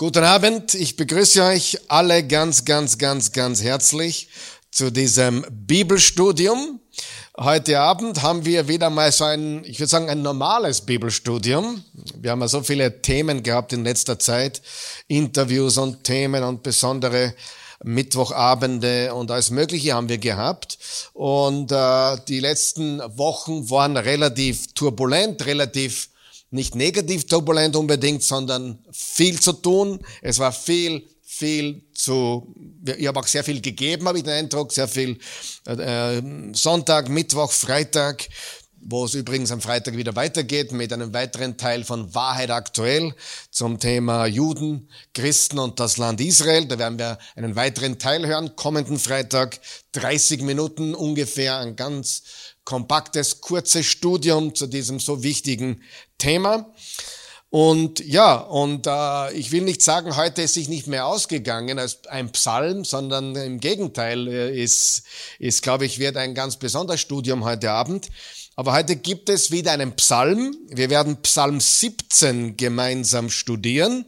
[0.00, 4.28] Guten Abend, ich begrüße euch alle ganz, ganz, ganz, ganz herzlich
[4.70, 6.80] zu diesem Bibelstudium.
[7.38, 11.84] Heute Abend haben wir wieder mal so ein, ich würde sagen, ein normales Bibelstudium.
[12.16, 14.62] Wir haben ja so viele Themen gehabt in letzter Zeit,
[15.06, 17.34] Interviews und Themen und besondere
[17.84, 20.78] Mittwochabende und alles Mögliche haben wir gehabt.
[21.12, 26.08] Und äh, die letzten Wochen waren relativ turbulent, relativ
[26.50, 30.00] nicht negativ turbulent unbedingt, sondern viel zu tun.
[30.20, 32.54] Es war viel, viel zu,
[32.84, 35.16] ich habe auch sehr viel gegeben, habe ich den Eindruck, sehr viel
[35.66, 36.20] äh,
[36.52, 38.26] Sonntag, Mittwoch, Freitag,
[38.82, 43.14] wo es übrigens am Freitag wieder weitergeht mit einem weiteren Teil von Wahrheit aktuell
[43.50, 46.66] zum Thema Juden, Christen und das Land Israel.
[46.66, 49.60] Da werden wir einen weiteren Teil hören, kommenden Freitag,
[49.92, 52.22] 30 Minuten ungefähr, ein ganz
[52.70, 55.82] kompaktes, kurzes Studium zu diesem so wichtigen
[56.18, 56.72] Thema.
[57.48, 62.06] Und ja, und äh, ich will nicht sagen, heute ist sich nicht mehr ausgegangen als
[62.06, 65.02] ein Psalm, sondern im Gegenteil äh, ist,
[65.40, 68.08] ist glaube ich, wird ein ganz besonderes Studium heute Abend.
[68.54, 70.54] Aber heute gibt es wieder einen Psalm.
[70.68, 74.04] Wir werden Psalm 17 gemeinsam studieren.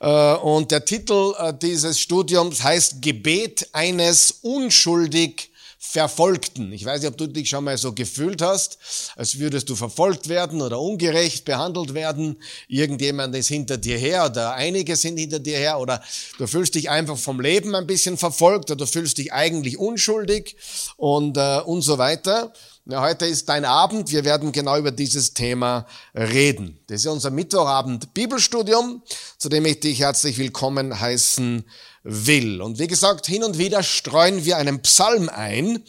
[0.00, 5.53] Äh, und der Titel äh, dieses Studiums heißt Gebet eines unschuldig
[5.94, 6.72] Verfolgten.
[6.72, 8.78] Ich weiß nicht, ob du dich schon mal so gefühlt hast,
[9.14, 12.36] als würdest du verfolgt werden oder ungerecht behandelt werden.
[12.66, 16.02] Irgendjemand ist hinter dir her oder einige sind hinter dir her oder
[16.36, 20.56] du fühlst dich einfach vom Leben ein bisschen verfolgt oder du fühlst dich eigentlich unschuldig
[20.96, 22.52] und, äh, und so weiter.
[22.86, 24.10] Ja, heute ist dein Abend.
[24.10, 26.76] Wir werden genau über dieses Thema reden.
[26.88, 29.00] Das ist unser Mittwochabend Bibelstudium,
[29.38, 31.64] zu dem ich dich herzlich willkommen heißen
[32.04, 32.60] will.
[32.60, 35.82] Und wie gesagt, hin und wieder streuen wir einen Psalm ein,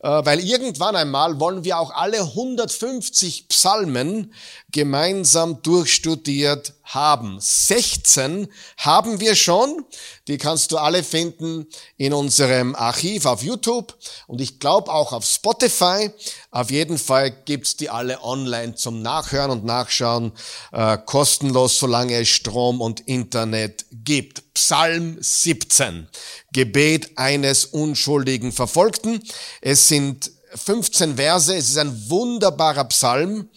[0.00, 4.34] äh, weil irgendwann einmal wollen wir auch alle 150 Psalmen
[4.72, 7.38] gemeinsam durchstudiert haben.
[7.38, 8.48] 16
[8.78, 9.84] haben wir schon.
[10.26, 15.24] Die kannst du alle finden in unserem Archiv auf YouTube und ich glaube auch auf
[15.24, 16.10] Spotify.
[16.50, 20.32] Auf jeden Fall gibt's die alle online zum Nachhören und Nachschauen,
[20.72, 24.49] äh, kostenlos, solange es Strom und Internet gibt.
[24.54, 26.08] Psalm 17.
[26.52, 29.22] Gebet eines unschuldigen Verfolgten.
[29.60, 31.54] Es sind 15 Verse.
[31.54, 33.48] Es ist ein wunderbarer Psalm.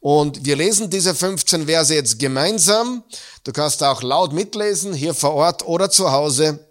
[0.00, 3.04] Und wir lesen diese 15 Verse jetzt gemeinsam.
[3.44, 6.66] Du kannst auch laut mitlesen, hier vor Ort oder zu Hause.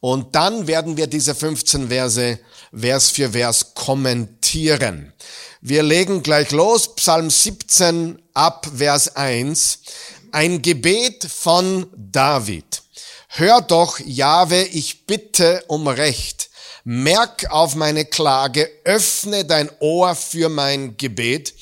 [0.00, 2.38] Und dann werden wir diese 15 Verse
[2.74, 5.12] Vers für Vers kommentieren.
[5.60, 9.78] Wir legen gleich los, Psalm 17 ab Vers 1.
[10.34, 12.82] Ein Gebet von David.
[13.28, 16.48] Hör doch, Jahwe, ich bitte um Recht.
[16.84, 21.52] Merk auf meine Klage, öffne dein Ohr für mein Gebet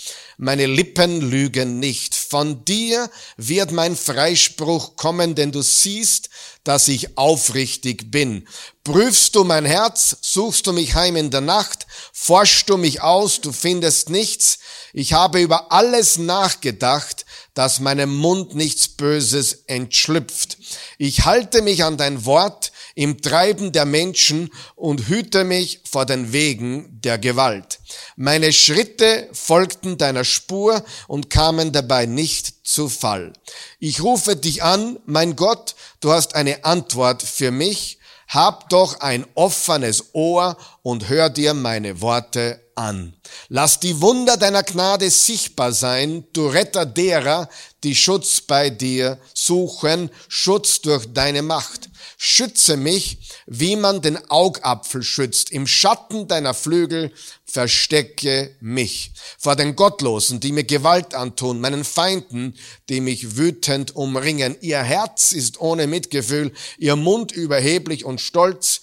[0.43, 2.15] meine Lippen lügen nicht.
[2.15, 6.31] Von dir wird mein Freispruch kommen, denn du siehst,
[6.65, 8.49] dass ich aufrichtig bin.
[8.83, 13.43] Prüfst du mein Herz, suchst du mich heim in der Nacht, forschst du mich aus,
[13.43, 14.61] du findest nichts.
[14.95, 20.59] Ich habe über alles nachgedacht, dass meinem Mund nichts Böses entschlüpft.
[20.99, 26.33] Ich halte mich an dein Wort im Treiben der Menschen und hüte mich vor den
[26.33, 27.81] Wegen der Gewalt.
[28.17, 33.33] Meine Schritte folgten deiner Spur und kamen dabei nicht zu Fall.
[33.79, 37.99] Ich rufe dich an, mein Gott, du hast eine Antwort für mich.
[38.29, 43.13] Hab doch ein offenes Ohr und hör dir meine Worte an.
[43.49, 47.49] Lass die Wunder deiner Gnade sichtbar sein, du Retter derer,
[47.85, 51.91] die Schutz bei dir suchen, Schutz durch deine Macht.
[52.17, 55.51] Schütze mich, wie man den Augapfel schützt.
[55.51, 57.13] Im Schatten deiner Flügel
[57.45, 59.13] verstecke mich.
[59.39, 62.55] Vor den Gottlosen, die mir Gewalt antun, meinen Feinden,
[62.89, 64.57] die mich wütend umringen.
[64.61, 68.83] Ihr Herz ist ohne Mitgefühl, ihr Mund überheblich und stolz.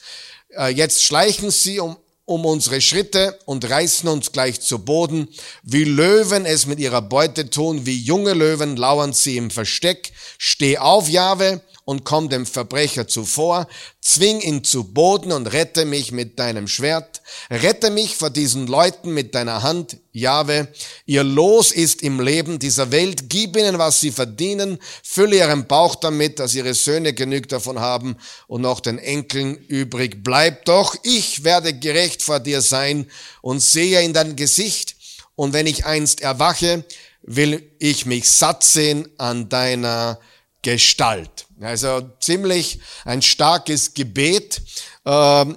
[0.49, 1.97] Äh, jetzt schleichen sie um
[2.27, 5.29] um unsere Schritte und reißen uns gleich zu Boden.
[5.63, 10.11] Wie Löwen es mit ihrer Beute tun, wie junge Löwen lauern sie im Versteck.
[10.37, 13.65] Steh auf, Jahwe, und komm dem Verbrecher zuvor,
[14.01, 19.13] zwing ihn zu Boden und rette mich mit deinem Schwert, rette mich vor diesen Leuten
[19.13, 20.67] mit deiner Hand, Jahwe.
[21.05, 25.95] Ihr Los ist im Leben dieser Welt, gib ihnen, was sie verdienen, fülle ihren Bauch
[25.95, 28.17] damit, dass ihre Söhne genug davon haben
[28.47, 30.67] und noch den Enkeln übrig bleibt.
[30.67, 33.09] Doch ich werde gerecht vor dir sein
[33.41, 34.97] und sehe in dein Gesicht,
[35.35, 36.83] und wenn ich einst erwache,
[37.21, 40.19] will ich mich satt sehen an deiner
[40.67, 41.45] Gestalt.
[41.61, 44.61] Also ziemlich ein starkes Gebet,
[45.05, 45.11] äh,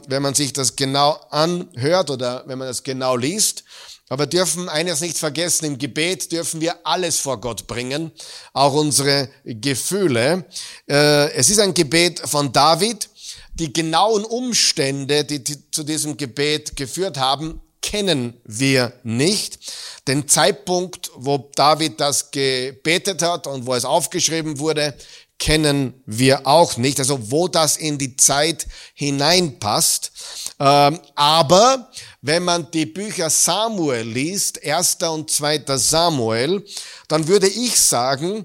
[0.07, 3.65] wenn man sich das genau anhört oder wenn man das genau liest.
[4.09, 8.13] Aber dürfen eines nicht vergessen, im Gebet dürfen wir alles vor Gott bringen,
[8.53, 10.45] auch unsere Gefühle.
[10.89, 13.09] Äh, es ist ein Gebet von David.
[13.55, 15.43] Die genauen Umstände, die
[15.73, 19.59] zu diesem Gebet geführt haben, kennen wir nicht.
[20.07, 24.95] Den Zeitpunkt, wo David das gebetet hat und wo es aufgeschrieben wurde,
[25.39, 27.01] kennen wir auch nicht.
[27.01, 30.13] Also wo das in die Zeit hineinpasst.
[30.61, 31.91] Ähm, aber
[32.21, 36.65] wenn man die Bücher Samuel liest, erster und zweiter Samuel,
[37.09, 38.45] dann würde ich sagen,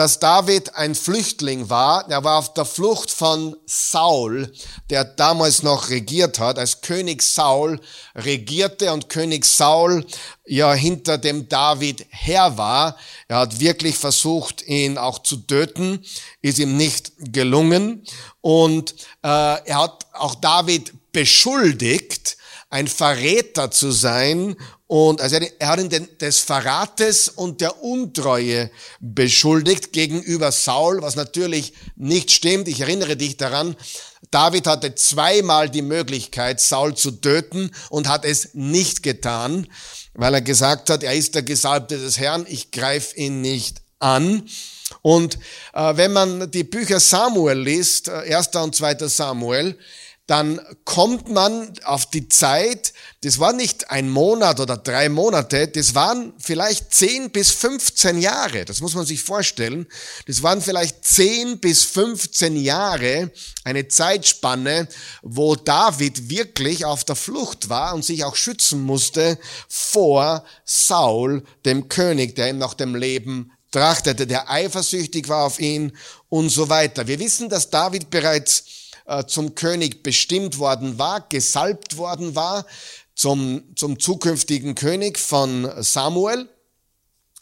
[0.00, 2.10] dass David ein Flüchtling war.
[2.10, 4.50] Er war auf der Flucht von Saul,
[4.88, 7.78] der damals noch regiert hat, als König Saul
[8.14, 10.06] regierte und König Saul
[10.46, 12.96] ja hinter dem David her war.
[13.28, 16.02] Er hat wirklich versucht, ihn auch zu töten,
[16.40, 18.02] ist ihm nicht gelungen.
[18.40, 22.38] Und äh, er hat auch David beschuldigt,
[22.70, 24.56] ein Verräter zu sein
[24.90, 31.74] und also er hat ihn des Verrates und der Untreue beschuldigt gegenüber Saul, was natürlich
[31.94, 32.66] nicht stimmt.
[32.66, 33.76] Ich erinnere dich daran,
[34.32, 39.68] David hatte zweimal die Möglichkeit, Saul zu töten und hat es nicht getan,
[40.14, 44.42] weil er gesagt hat, er ist der Gesalbte des Herrn, ich greife ihn nicht an.
[45.02, 45.38] Und
[45.72, 49.78] äh, wenn man die Bücher Samuel liest, äh, erster und zweiter Samuel,
[50.30, 52.92] dann kommt man auf die Zeit,
[53.24, 58.64] das war nicht ein Monat oder drei Monate, das waren vielleicht zehn bis 15 Jahre,
[58.64, 59.88] das muss man sich vorstellen.
[60.28, 63.32] Das waren vielleicht zehn bis 15 Jahre,
[63.64, 64.86] eine Zeitspanne,
[65.22, 69.36] wo David wirklich auf der Flucht war und sich auch schützen musste
[69.68, 75.90] vor Saul, dem König, der ihm nach dem Leben trachtete, der eifersüchtig war auf ihn
[76.28, 77.08] und so weiter.
[77.08, 78.79] Wir wissen, dass David bereits
[79.10, 82.64] äh, zum König bestimmt worden war, gesalbt worden war,
[83.16, 86.48] zum, zum zukünftigen König von Samuel.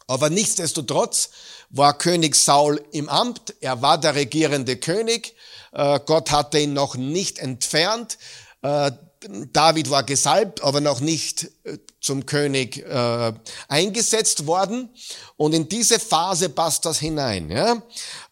[0.07, 1.29] Aber nichtsdestotrotz
[1.69, 5.35] war König Saul im Amt, er war der regierende König,
[5.73, 8.17] äh, Gott hatte ihn noch nicht entfernt,
[8.63, 8.91] äh,
[9.53, 11.51] David war gesalbt, aber noch nicht
[12.01, 12.85] zum König
[13.67, 14.91] eingesetzt worden.
[15.37, 17.83] Und in diese Phase passt das hinein.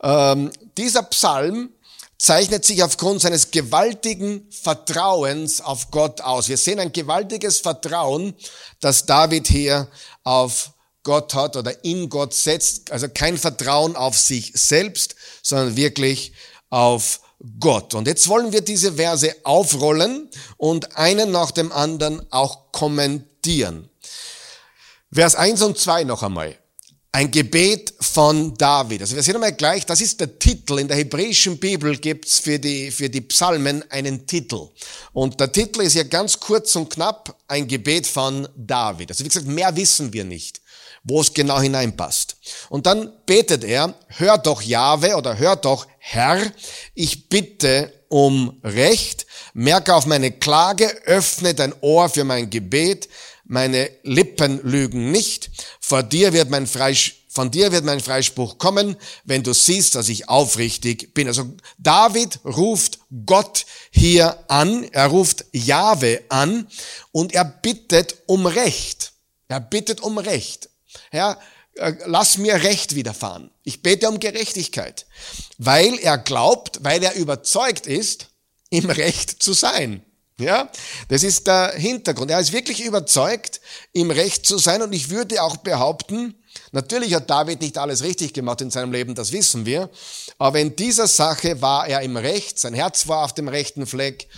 [0.01, 1.73] Ähm, dieser Psalm
[2.19, 6.49] zeichnet sich aufgrund seines gewaltigen Vertrauens auf Gott aus.
[6.49, 8.35] Wir sehen ein gewaltiges Vertrauen,
[8.81, 9.89] das David hier
[10.25, 10.73] auf
[11.03, 12.91] Gott hat oder in Gott setzt.
[12.91, 16.33] Also kein Vertrauen auf sich selbst, sondern wirklich
[16.71, 17.21] auf
[17.61, 17.95] Gott.
[17.95, 23.89] Und jetzt wollen wir diese Verse aufrollen und einen nach dem anderen auch kommentieren.
[25.13, 26.57] Vers 1 und 2 noch einmal.
[27.17, 29.01] Ein Gebet von David.
[29.01, 30.79] Also wir sehen einmal gleich, das ist der Titel.
[30.79, 34.69] In der hebräischen Bibel gibt's für die, für die Psalmen einen Titel.
[35.15, 39.13] Und der Titel ist ja ganz kurz und knapp ein Gebet von David.
[39.13, 40.61] Also wie gesagt, mehr wissen wir nicht,
[41.05, 42.37] wo es genau hineinpasst.
[42.69, 46.53] Und dann betet er, hör doch Jahwe oder hör doch Herr,
[46.95, 49.25] ich bitte um Recht,
[49.55, 53.09] merke auf meine Klage, öffne dein Ohr für mein Gebet,
[53.49, 55.51] meine Lippen lügen nicht.
[55.89, 60.09] Vor dir wird mein Freispruch von dir wird mein Freispruch kommen, wenn du siehst, dass
[60.09, 61.29] ich aufrichtig bin.
[61.29, 66.67] Also David ruft Gott hier an, er ruft Jahwe an
[67.13, 69.13] und er bittet um Recht.
[69.49, 70.71] Er bittet um Recht.
[71.11, 71.39] Herr,
[71.75, 73.51] äh, lass mir Recht widerfahren.
[73.65, 75.05] Ich bete um Gerechtigkeit,
[75.59, 78.29] weil er glaubt, weil er überzeugt ist,
[78.71, 80.06] im Recht zu sein.
[80.39, 80.71] Ja,
[81.09, 82.31] das ist der Hintergrund.
[82.31, 83.61] Er ist wirklich überzeugt,
[83.95, 86.35] im Recht zu sein und ich würde auch behaupten,
[86.73, 89.89] natürlich hat David nicht alles richtig gemacht in seinem Leben, das wissen wir,
[90.37, 94.29] aber in dieser Sache war er im Recht, sein Herz war auf dem rechten Fleck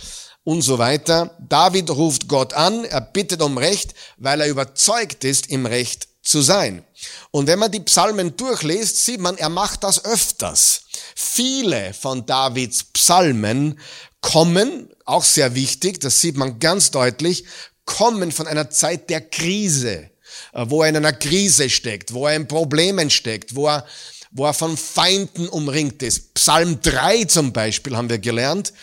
[0.45, 1.35] und so weiter.
[1.47, 6.41] David ruft Gott an, er bittet um Recht, weil er überzeugt ist, im Recht zu
[6.41, 6.85] sein.
[7.31, 10.83] Und wenn man die Psalmen durchliest, sieht man, er macht das öfters.
[11.13, 13.79] Viele von Davids Psalmen
[14.21, 17.45] kommen, auch sehr wichtig, das sieht man ganz deutlich,
[17.85, 20.09] kommen von einer Zeit der Krise,
[20.53, 23.85] äh, wo er in einer Krise steckt, wo er in Problemen steckt, wo er,
[24.31, 26.33] wo er von Feinden umringt ist.
[26.35, 28.73] Psalm 3 zum Beispiel haben wir gelernt,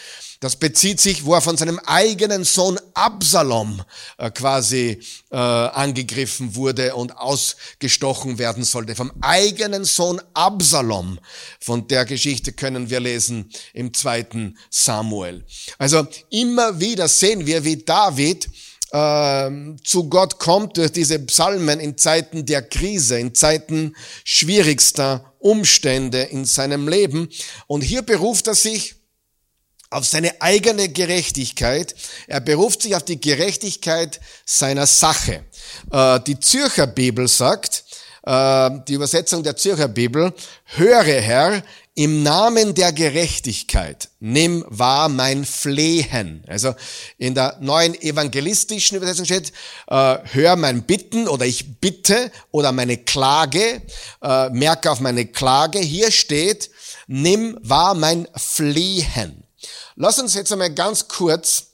[0.41, 3.83] das bezieht sich, wo er von seinem eigenen Sohn Absalom
[4.19, 5.01] äh, quasi
[5.31, 8.95] äh, angegriffen wurde und ausgestochen werden sollte.
[8.95, 11.19] Vom eigenen Sohn Absalom.
[11.61, 15.45] Von der Geschichte können wir lesen im zweiten Samuel.
[15.79, 18.49] Also immer wieder sehen wir, wie David
[18.93, 19.51] äh,
[19.83, 26.45] zu Gott kommt durch diese Psalmen in Zeiten der Krise, in Zeiten schwierigster Umstände in
[26.45, 27.29] seinem Leben.
[27.67, 28.96] Und hier beruft er sich
[29.91, 31.95] auf seine eigene Gerechtigkeit.
[32.27, 35.45] Er beruft sich auf die Gerechtigkeit seiner Sache.
[35.91, 37.85] Äh, die Zürcher Bibel sagt,
[38.25, 40.33] äh, die Übersetzung der Zürcher Bibel,
[40.65, 41.63] höre Herr,
[41.95, 46.45] im Namen der Gerechtigkeit nimm wahr mein Flehen.
[46.47, 46.75] Also
[47.17, 49.51] in der neuen evangelistischen Übersetzung steht,
[49.87, 53.81] äh, hör mein Bitten oder ich bitte oder meine Klage,
[54.21, 55.79] merke auf meine Klage.
[55.79, 56.71] Hier steht,
[57.07, 59.46] nimm wahr mein Flehen.
[59.97, 61.69] Lass uns jetzt einmal ganz kurz,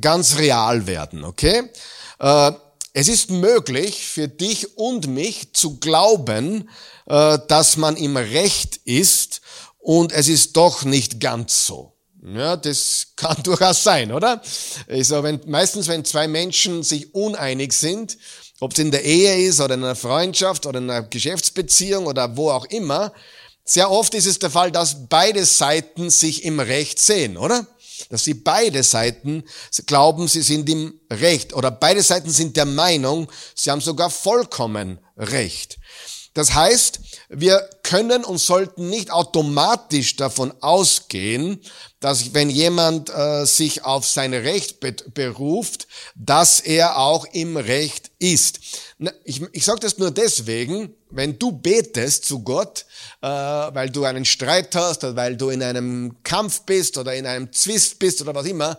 [0.00, 1.70] ganz real werden, okay?
[2.18, 2.52] Äh,
[2.92, 6.68] es ist möglich für dich und mich zu glauben,
[7.06, 9.40] äh, dass man im Recht ist
[9.78, 11.92] und es ist doch nicht ganz so.
[12.20, 14.42] Ja, das kann durchaus sein, oder?
[14.88, 18.18] Also wenn, meistens, wenn zwei Menschen sich uneinig sind,
[18.58, 22.36] ob es in der Ehe ist oder in einer Freundschaft oder in einer Geschäftsbeziehung oder
[22.36, 23.12] wo auch immer,
[23.68, 27.66] sehr oft ist es der Fall, dass beide Seiten sich im Recht sehen, oder?
[28.10, 29.44] Dass sie beide Seiten
[29.86, 34.98] glauben, sie sind im Recht oder beide Seiten sind der Meinung, sie haben sogar vollkommen
[35.16, 35.78] Recht.
[36.34, 41.60] Das heißt, wir können und sollten nicht automatisch davon ausgehen,
[41.98, 44.78] dass wenn jemand äh, sich auf sein Recht
[45.14, 48.60] beruft, dass er auch im Recht ist.
[49.24, 52.86] Ich, ich sage das nur deswegen, wenn du betest zu Gott,
[53.20, 57.26] äh, weil du einen Streit hast oder weil du in einem Kampf bist oder in
[57.26, 58.78] einem Zwist bist oder was immer,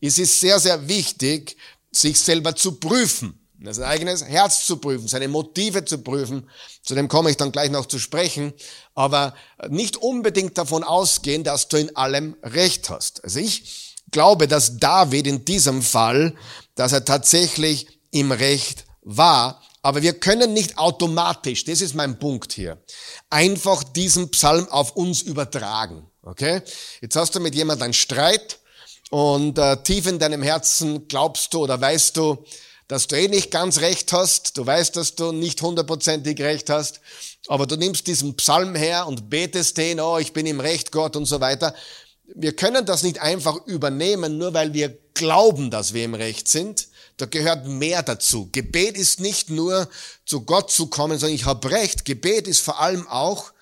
[0.00, 1.56] ist es sehr, sehr wichtig,
[1.90, 6.48] sich selber zu prüfen sein eigenes Herz zu prüfen, seine Motive zu prüfen.
[6.82, 8.52] Zu dem komme ich dann gleich noch zu sprechen.
[8.94, 9.34] Aber
[9.68, 13.24] nicht unbedingt davon ausgehen, dass du in allem Recht hast.
[13.24, 16.34] Also ich glaube, dass David in diesem Fall,
[16.74, 19.62] dass er tatsächlich im Recht war.
[19.86, 22.76] Aber wir können nicht automatisch, das ist mein Punkt hier,
[23.30, 26.10] einfach diesen Psalm auf uns übertragen.
[26.22, 26.60] Okay?
[27.00, 28.58] Jetzt hast du mit jemandem einen Streit
[29.10, 32.44] und äh, tief in deinem Herzen glaubst du oder weißt du,
[32.88, 37.00] dass du eh nicht ganz recht hast, du weißt, dass du nicht hundertprozentig recht hast,
[37.46, 41.14] aber du nimmst diesen Psalm her und betest den, oh, ich bin im Recht, Gott
[41.14, 41.72] und so weiter.
[42.34, 46.88] Wir können das nicht einfach übernehmen, nur weil wir glauben, dass wir im Recht sind.
[47.16, 48.48] Da gehört mehr dazu.
[48.52, 49.88] Gebet ist nicht nur
[50.24, 52.04] zu Gott zu kommen, sondern ich habe recht.
[52.04, 53.52] Gebet ist vor allem auch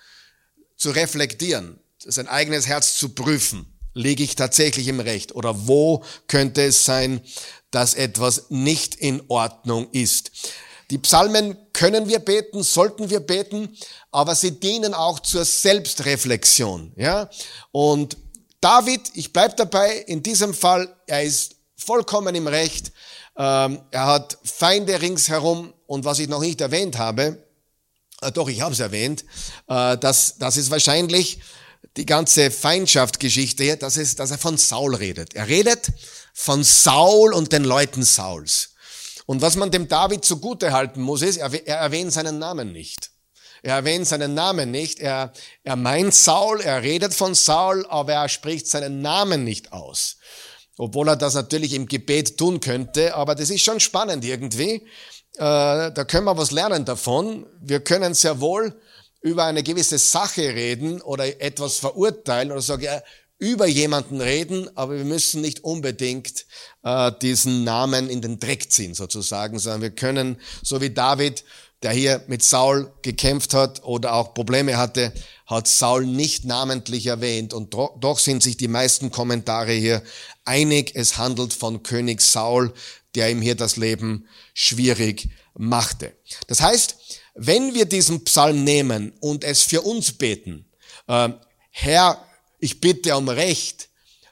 [0.77, 3.67] zu reflektieren, sein eigenes Herz zu prüfen.
[3.93, 5.37] Liege ich tatsächlich im Recht?
[5.37, 7.21] Oder wo könnte es sein,
[7.75, 10.31] dass etwas nicht in Ordnung ist.
[10.91, 13.77] Die Psalmen können wir beten, sollten wir beten,
[14.13, 16.93] aber sie dienen auch zur Selbstreflexion.
[16.97, 17.29] Ja?
[17.73, 18.17] Und
[18.61, 22.93] David, ich bleib dabei, in diesem Fall, er ist vollkommen im Recht.
[23.37, 27.45] Ähm, er hat Feinde ringsherum und was ich noch nicht erwähnt habe,
[28.21, 29.25] äh, doch, ich habe es erwähnt,
[29.69, 31.41] äh, das, das ist wahrscheinlich
[31.97, 35.35] die ganze Feindschaftsgeschichte dass, es, dass er von Saul redet.
[35.35, 35.93] Er redet
[36.33, 38.71] von Saul und den Leuten Sauls.
[39.27, 43.11] Und was man dem David zugute halten muss, ist, er, er erwähnt seinen Namen nicht.
[43.63, 44.99] Er erwähnt seinen Namen nicht.
[44.99, 50.19] Er, er meint Saul, er redet von Saul, aber er spricht seinen Namen nicht aus.
[50.77, 54.83] Obwohl er das natürlich im Gebet tun könnte, aber das ist schon spannend irgendwie.
[55.37, 57.47] Äh, da können wir was lernen davon.
[57.61, 58.75] Wir können sehr wohl
[59.21, 62.87] über eine gewisse Sache reden oder etwas verurteilen oder sagen,
[63.39, 66.47] über jemanden reden, aber wir müssen nicht unbedingt
[66.83, 71.45] äh, diesen Namen in den Dreck ziehen sozusagen, sondern wir können, so wie David,
[71.85, 75.13] der hier mit Saul gekämpft hat oder auch Probleme hatte,
[75.47, 80.03] hat Saul nicht namentlich erwähnt und doch sind sich die meisten Kommentare hier
[80.47, 82.73] einig, es handelt von König Saul,
[83.15, 86.15] der ihm hier das Leben schwierig machte.
[86.47, 86.97] Das heißt,
[87.35, 90.65] wenn wir diesen Psalm nehmen und es für uns beten,
[91.07, 91.29] äh,
[91.71, 92.25] Herr,
[92.61, 93.91] ich bitte um Recht,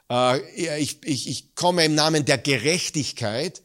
[0.09, 0.39] äh,
[0.79, 3.61] ich, ich, ich komme im Namen der Gerechtigkeit,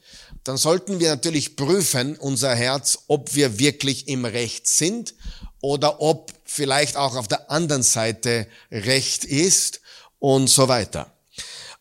[0.49, 5.15] dann sollten wir natürlich prüfen, unser Herz, ob wir wirklich im Recht sind
[5.61, 9.83] oder ob vielleicht auch auf der anderen Seite Recht ist
[10.19, 11.13] und so weiter.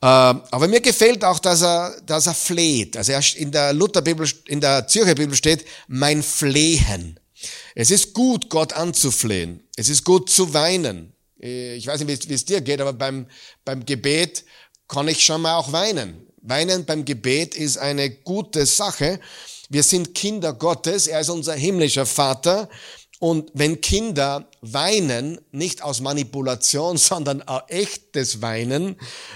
[0.01, 2.97] Äh, aber mir gefällt auch, dass er, dass er fleht.
[2.97, 7.19] Also in der Lutherbibel, in der Zürcher Bibel steht, mein Flehen.
[7.73, 9.63] Es ist gut, Gott anzuflehen.
[9.77, 11.13] Es ist gut zu weinen.
[11.41, 13.27] Äh, ich weiß nicht, wie es dir geht, aber beim,
[13.63, 14.43] beim Gebet
[14.89, 16.26] kann ich schon mal auch weinen.
[16.47, 19.19] Weinen beim Gebet ist eine gute Sache.
[19.69, 22.69] Wir sind Kinder Gottes, er ist unser himmlischer Vater.
[23.19, 28.95] Und wenn Kinder weinen, nicht aus Manipulation, sondern echtes Weinen,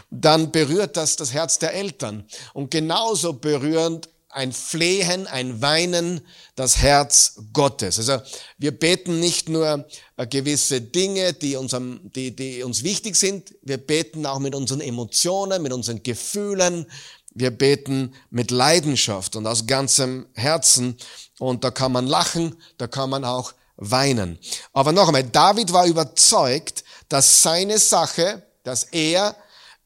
[0.10, 2.25] dann berührt das das Herz der Eltern.
[2.53, 6.21] Und genauso berührend ein Flehen, ein Weinen,
[6.55, 7.97] das Herz Gottes.
[8.00, 8.23] Also
[8.57, 9.85] wir beten nicht nur
[10.17, 14.81] äh, gewisse Dinge, die, unserem, die, die uns wichtig sind, wir beten auch mit unseren
[14.81, 16.85] Emotionen, mit unseren Gefühlen,
[17.33, 20.97] wir beten mit Leidenschaft und aus ganzem Herzen.
[21.39, 24.38] Und da kann man lachen, da kann man auch weinen.
[24.73, 29.35] Aber noch einmal, David war überzeugt, dass seine Sache, dass er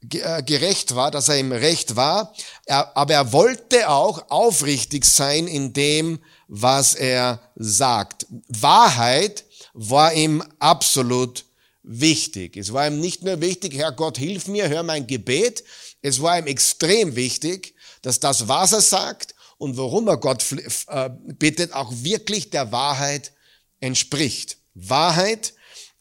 [0.09, 2.33] gerecht war, dass er im Recht war,
[2.65, 8.27] er, aber er wollte auch aufrichtig sein in dem, was er sagt.
[8.47, 11.45] Wahrheit war ihm absolut
[11.83, 12.57] wichtig.
[12.57, 15.63] Es war ihm nicht nur wichtig, Herr Gott, hilf mir, hör mein Gebet.
[16.01, 20.43] Es war ihm extrem wichtig, dass das, was er sagt und worum er Gott
[20.87, 23.33] äh, bittet, auch wirklich der Wahrheit
[23.79, 24.57] entspricht.
[24.73, 25.53] Wahrheit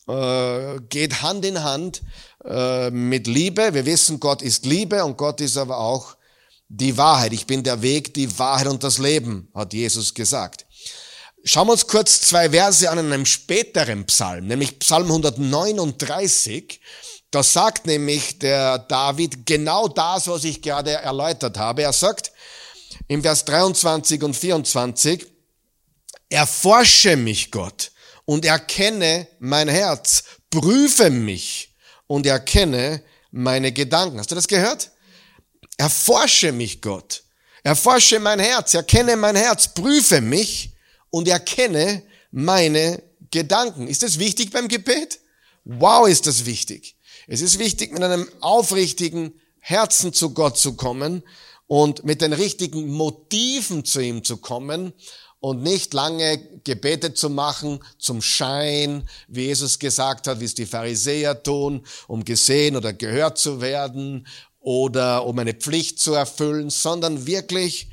[0.07, 2.03] äh, geht Hand in Hand
[2.45, 3.73] äh, mit Liebe.
[3.73, 6.17] Wir wissen, Gott ist Liebe und Gott ist aber auch
[6.69, 7.33] die Wahrheit.
[7.33, 10.67] Ich bin der Weg, die Wahrheit und das Leben, hat Jesus gesagt.
[11.45, 16.81] Schauen wir uns kurz zwei Verse an in einem späteren Psalm, nämlich Psalm 139.
[17.31, 21.83] Da sagt nämlich der David genau das, was ich gerade erläutert habe.
[21.83, 22.33] Er sagt
[23.09, 25.27] im Vers 23 und 24,
[26.31, 27.91] erforsche mich Gott
[28.25, 31.74] und erkenne mein Herz, prüfe mich
[32.07, 34.19] und erkenne meine Gedanken.
[34.19, 34.91] Hast du das gehört?
[35.77, 37.25] Erforsche mich, Gott.
[37.63, 40.71] Erforsche mein Herz, erkenne mein Herz, prüfe mich
[41.11, 43.89] und erkenne meine Gedanken.
[43.89, 45.21] Ist das wichtig beim Gebet?
[45.65, 46.97] Wow, ist das wichtig.
[47.27, 51.23] Es ist wichtig, mit einem aufrichtigen Herzen zu Gott zu kommen
[51.67, 54.93] und mit den richtigen Motiven zu ihm zu kommen
[55.45, 60.65] und nicht lange Gebete zu machen zum Schein, wie Jesus gesagt hat, wie es die
[60.65, 64.27] Pharisäer tun, um gesehen oder gehört zu werden
[64.61, 67.91] oder um eine Pflicht zu erfüllen, sondern wirklich,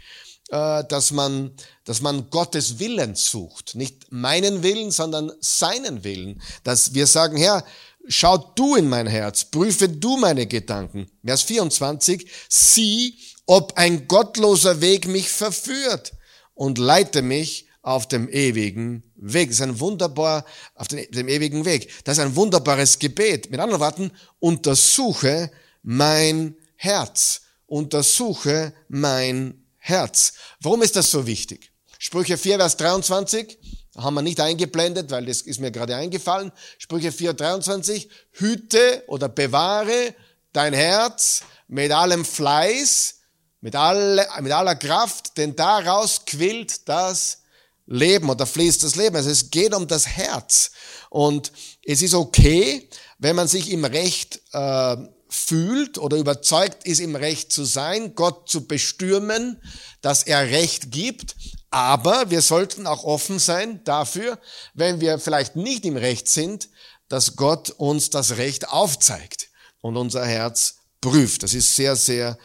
[0.49, 1.51] äh, dass man,
[1.83, 3.75] dass man Gottes Willen sucht.
[3.75, 6.41] Nicht meinen Willen, sondern seinen Willen.
[6.63, 7.65] Dass wir sagen, Herr,
[8.07, 11.11] schau du in mein Herz, prüfe du meine Gedanken.
[11.21, 16.13] Vers 24, sieh, ob ein gottloser Weg mich verführt
[16.53, 19.49] und leite mich auf dem ewigen Weg.
[19.49, 21.91] Das ist ein wunderbar, auf dem, dem ewigen Weg.
[22.03, 23.49] Das ist ein wunderbares Gebet.
[23.49, 27.41] Mit anderen Worten, untersuche mein Herz.
[27.65, 30.33] Untersuche mein Herz.
[30.59, 31.71] Warum ist das so wichtig?
[31.97, 33.57] Sprüche 4, Vers 23,
[33.97, 36.51] haben wir nicht eingeblendet, weil das ist mir gerade eingefallen.
[36.77, 40.15] Sprüche 4, 23, hüte oder bewahre
[40.53, 43.20] dein Herz mit allem Fleiß,
[43.61, 47.39] mit, alle, mit aller Kraft, denn daraus quillt das
[47.85, 49.15] Leben oder fließt das Leben.
[49.15, 50.71] Also es geht um das Herz.
[51.09, 51.51] Und
[51.83, 54.97] es ist okay, wenn man sich im Recht äh,
[55.29, 59.61] fühlt oder überzeugt ist, im Recht zu sein, Gott zu bestürmen,
[60.01, 61.35] dass er Recht gibt.
[61.69, 64.39] Aber wir sollten auch offen sein dafür,
[64.73, 66.69] wenn wir vielleicht nicht im Recht sind,
[67.07, 69.49] dass Gott uns das Recht aufzeigt
[69.81, 71.43] und unser Herz prüft.
[71.43, 72.37] Das ist sehr, sehr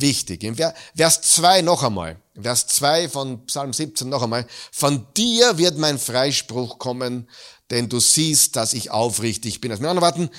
[0.00, 0.44] wichtig.
[0.44, 5.78] In Vers 2 noch einmal, Vers 2 von Psalm 17 noch einmal, von dir wird
[5.78, 7.28] mein Freispruch kommen,
[7.70, 9.70] denn du siehst, dass ich aufrichtig bin.
[9.70, 10.30] Also mit anderen Worten,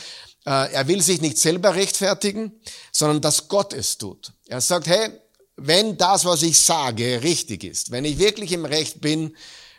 [0.45, 2.51] äh, er will sich nicht selber rechtfertigen,
[2.91, 4.33] sondern dass Gott es tut.
[4.47, 5.09] Er sagt, hey,
[5.55, 9.35] wenn das, was ich sage, richtig ist, wenn ich wirklich im Recht bin,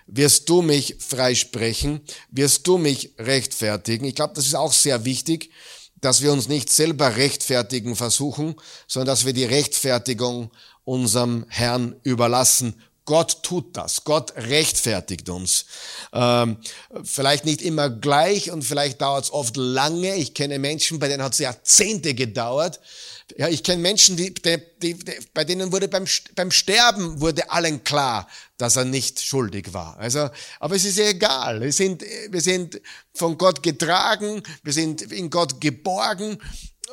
[0.07, 4.05] wirst du mich freisprechen, wirst du mich rechtfertigen.
[4.05, 5.51] Ich glaube, das ist auch sehr wichtig
[6.05, 10.51] dass wir uns nicht selber rechtfertigen versuchen, sondern dass wir die Rechtfertigung
[10.85, 12.75] unserem Herrn überlassen.
[13.05, 14.05] Gott tut das.
[14.05, 15.67] Gott rechtfertigt uns.
[16.13, 16.57] Ähm,
[17.03, 20.17] vielleicht nicht immer gleich und vielleicht dauert es oft lange.
[20.17, 22.81] Ich kenne Menschen, bei denen hat es Jahrzehnte gedauert,
[23.37, 24.97] ja, ich kenne Menschen, die, die, die,
[25.33, 29.97] bei denen wurde beim, beim Sterben wurde allen klar, dass er nicht schuldig war.
[29.99, 30.29] Also,
[30.61, 31.61] aber es ist ja egal.
[31.63, 32.81] Wir sind, wir sind
[33.15, 36.39] von Gott getragen, wir sind in Gott geborgen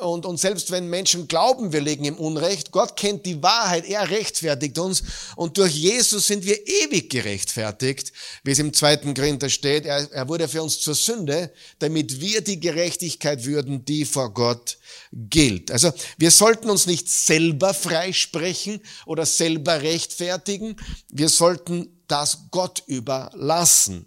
[0.00, 4.10] und, und selbst wenn Menschen glauben, wir legen im Unrecht, Gott kennt die Wahrheit, er
[4.10, 5.02] rechtfertigt uns
[5.36, 9.84] und durch Jesus sind wir ewig gerechtfertigt, wie es im zweiten Korinther steht.
[9.84, 14.78] Er, er wurde für uns zur Sünde, damit wir die Gerechtigkeit würden, die vor Gott
[15.12, 15.70] gilt.
[15.70, 20.76] Also wir sollten uns nicht selber freisprechen oder selber rechtfertigen,
[21.10, 24.06] wir sollten das Gott überlassen.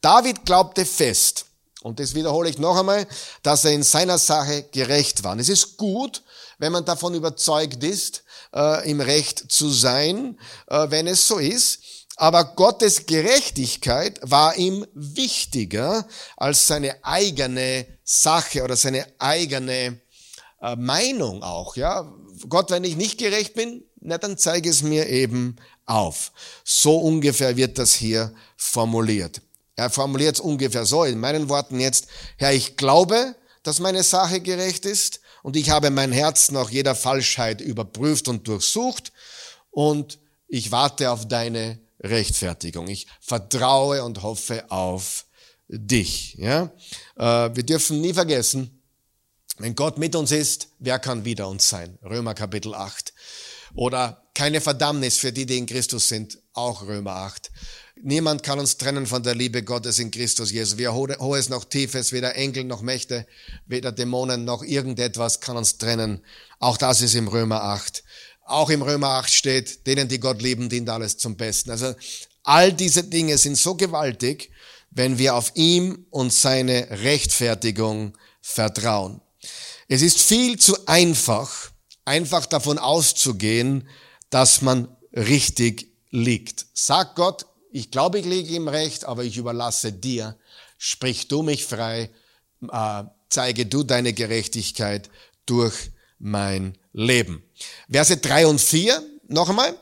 [0.00, 1.47] David glaubte fest,
[1.82, 3.06] und das wiederhole ich noch einmal,
[3.42, 5.32] dass er in seiner Sache gerecht war.
[5.32, 6.22] Und es ist gut,
[6.58, 11.80] wenn man davon überzeugt ist, äh, im Recht zu sein, äh, wenn es so ist.
[12.16, 16.04] Aber Gottes Gerechtigkeit war ihm wichtiger
[16.36, 20.00] als seine eigene Sache oder seine eigene
[20.60, 21.76] äh, Meinung auch.
[21.76, 22.12] Ja,
[22.48, 26.32] Gott, wenn ich nicht gerecht bin, Na, dann zeige es mir eben auf.
[26.64, 29.40] So ungefähr wird das hier formuliert.
[29.78, 34.40] Er formuliert es ungefähr so, in meinen Worten jetzt, Herr, ich glaube, dass meine Sache
[34.40, 39.12] gerecht ist und ich habe mein Herz nach jeder Falschheit überprüft und durchsucht
[39.70, 42.88] und ich warte auf deine Rechtfertigung.
[42.88, 45.26] Ich vertraue und hoffe auf
[45.68, 46.34] dich.
[46.38, 46.72] Ja?
[47.16, 48.82] Äh, wir dürfen nie vergessen,
[49.58, 52.00] wenn Gott mit uns ist, wer kann wider uns sein?
[52.02, 53.12] Römer Kapitel 8.
[53.76, 57.52] Oder keine Verdammnis für die, die in Christus sind, auch Römer 8.
[58.02, 60.78] Niemand kann uns trennen von der Liebe Gottes in Christus Jesus.
[60.78, 63.26] Weder hohes noch tiefes, weder Engel noch Mächte,
[63.66, 66.24] weder Dämonen noch irgendetwas kann uns trennen.
[66.58, 68.04] Auch das ist im Römer 8.
[68.44, 71.70] Auch im Römer 8 steht, denen, die Gott lieben, dient alles zum Besten.
[71.70, 71.94] Also
[72.42, 74.50] all diese Dinge sind so gewaltig,
[74.90, 79.20] wenn wir auf ihm und seine Rechtfertigung vertrauen.
[79.88, 81.70] Es ist viel zu einfach,
[82.04, 83.88] einfach davon auszugehen,
[84.30, 86.66] dass man richtig liegt.
[86.74, 87.46] Sag Gott,
[87.78, 90.36] ich glaube, ich liege im Recht, aber ich überlasse dir.
[90.78, 92.10] Sprich du mich frei,
[92.70, 95.08] äh, zeige du deine Gerechtigkeit
[95.46, 97.44] durch mein Leben.
[97.88, 99.76] Verse drei und vier noch einmal.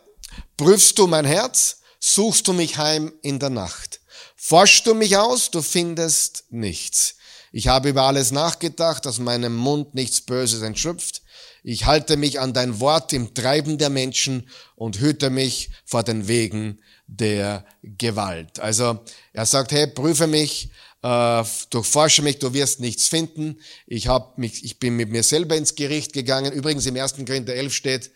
[0.58, 4.00] Prüfst du mein Herz, suchst du mich heim in der Nacht.
[4.36, 7.14] Forschst du mich aus, du findest nichts.
[7.50, 11.22] Ich habe über alles nachgedacht, aus meinem Mund nichts Böses entschlüpft.
[11.62, 16.28] Ich halte mich an dein Wort im Treiben der Menschen und hüte mich vor den
[16.28, 18.58] Wegen der Gewalt.
[18.60, 19.00] Also
[19.32, 20.70] er sagt, hey, prüfe mich,
[21.02, 23.60] äh, durchforsche mich, du wirst nichts finden.
[23.86, 26.52] Ich, hab mich, ich bin mit mir selber ins Gericht gegangen.
[26.52, 27.14] Übrigens im 1.
[27.24, 28.10] Korinther 11 steht,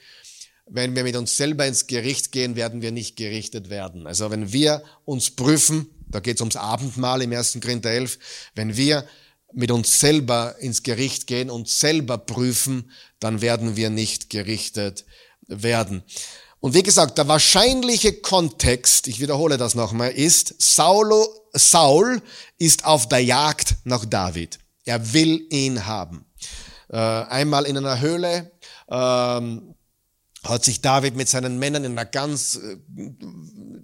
[0.66, 4.06] wenn wir mit uns selber ins Gericht gehen, werden wir nicht gerichtet werden.
[4.06, 7.58] Also wenn wir uns prüfen, da geht es ums Abendmahl im 1.
[7.60, 8.18] Korinther 11,
[8.54, 9.04] wenn wir
[9.52, 15.04] mit uns selber ins Gericht gehen und selber prüfen, dann werden wir nicht gerichtet
[15.48, 16.04] werden.
[16.60, 22.22] Und wie gesagt, der wahrscheinliche Kontext, ich wiederhole das nochmal, ist, Saulo, Saul
[22.58, 24.58] ist auf der Jagd nach David.
[24.84, 26.26] Er will ihn haben.
[26.88, 28.52] Äh, einmal in einer Höhle
[28.90, 29.74] ähm,
[30.44, 33.02] hat sich David mit seinen Männern in einer ganz äh,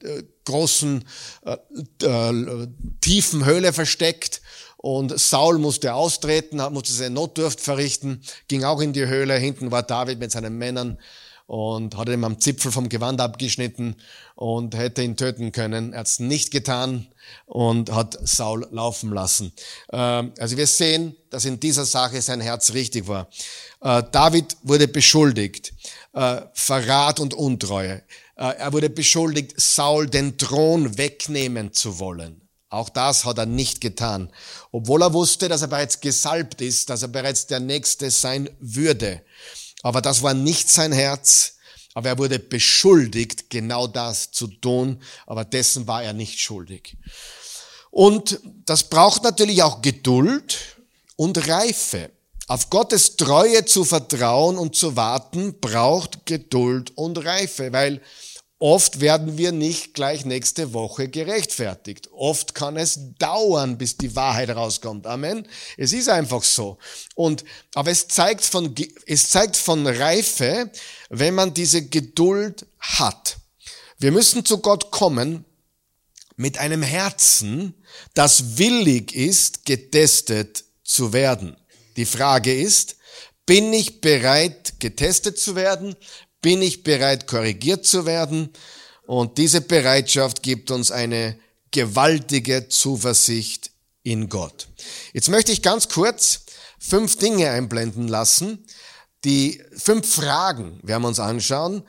[0.06, 1.04] äh großen,
[1.44, 2.68] äh, äh,
[3.00, 4.42] tiefen Höhle versteckt
[4.76, 9.34] und Saul musste austreten, musste seine Notdurft verrichten, ging auch in die Höhle.
[9.34, 10.98] Hinten war David mit seinen Männern
[11.46, 13.96] und hat ihm am Zipfel vom Gewand abgeschnitten
[14.34, 15.92] und hätte ihn töten können.
[15.92, 17.06] Er hat es nicht getan
[17.46, 19.52] und hat Saul laufen lassen.
[19.92, 23.28] Ähm, also wir sehen, dass in dieser Sache sein Herz richtig war.
[23.80, 25.72] Äh, David wurde beschuldigt,
[26.12, 28.02] äh, Verrat und Untreue.
[28.36, 32.42] Äh, er wurde beschuldigt, Saul den Thron wegnehmen zu wollen.
[32.68, 34.30] Auch das hat er nicht getan,
[34.72, 39.22] obwohl er wusste, dass er bereits gesalbt ist, dass er bereits der Nächste sein würde.
[39.82, 41.54] Aber das war nicht sein Herz.
[41.94, 45.00] Aber er wurde beschuldigt, genau das zu tun.
[45.26, 46.96] Aber dessen war er nicht schuldig.
[47.90, 50.58] Und das braucht natürlich auch Geduld
[51.16, 52.10] und Reife.
[52.48, 58.02] Auf Gottes Treue zu vertrauen und zu warten braucht Geduld und Reife, weil
[58.58, 62.08] Oft werden wir nicht gleich nächste Woche gerechtfertigt.
[62.12, 65.06] Oft kann es dauern, bis die Wahrheit rauskommt.
[65.06, 65.46] Amen.
[65.76, 66.78] Es ist einfach so.
[67.14, 70.70] Und, aber es zeigt von, es zeigt von Reife,
[71.10, 73.36] wenn man diese Geduld hat.
[73.98, 75.44] Wir müssen zu Gott kommen
[76.36, 77.74] mit einem Herzen,
[78.14, 81.56] das willig ist, getestet zu werden.
[81.96, 82.96] Die Frage ist,
[83.46, 85.94] bin ich bereit, getestet zu werden?
[86.46, 88.50] Bin ich bereit, korrigiert zu werden?
[89.04, 91.36] Und diese Bereitschaft gibt uns eine
[91.72, 93.72] gewaltige Zuversicht
[94.04, 94.68] in Gott.
[95.12, 96.42] Jetzt möchte ich ganz kurz
[96.78, 98.64] fünf Dinge einblenden lassen,
[99.24, 101.82] die fünf Fragen werden wir uns anschauen,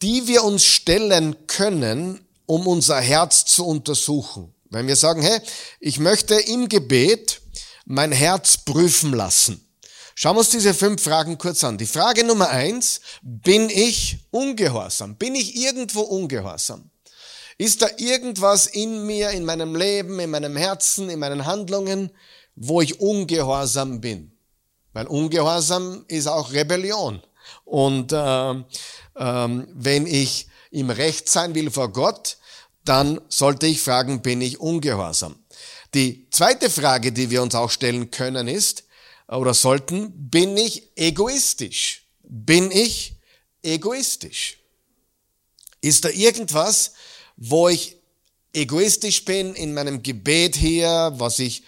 [0.00, 4.54] die wir uns stellen können, um unser Herz zu untersuchen.
[4.70, 5.38] Wenn wir sagen, hey,
[5.80, 7.42] ich möchte im Gebet
[7.84, 9.67] mein Herz prüfen lassen.
[10.20, 11.78] Schauen wir uns diese fünf Fragen kurz an.
[11.78, 15.14] Die Frage Nummer eins, bin ich ungehorsam?
[15.14, 16.90] Bin ich irgendwo ungehorsam?
[17.56, 22.10] Ist da irgendwas in mir, in meinem Leben, in meinem Herzen, in meinen Handlungen,
[22.56, 24.32] wo ich ungehorsam bin?
[24.92, 27.22] Weil ungehorsam ist auch Rebellion.
[27.64, 28.64] Und äh, äh,
[29.14, 32.38] wenn ich im Recht sein will vor Gott,
[32.84, 35.36] dann sollte ich fragen, bin ich ungehorsam?
[35.94, 38.82] Die zweite Frage, die wir uns auch stellen können, ist,
[39.28, 42.06] oder sollten, bin ich egoistisch?
[42.22, 43.16] Bin ich
[43.62, 44.58] egoistisch?
[45.80, 46.92] Ist da irgendwas,
[47.36, 47.96] wo ich
[48.52, 51.62] egoistisch bin in meinem Gebet hier, was ich,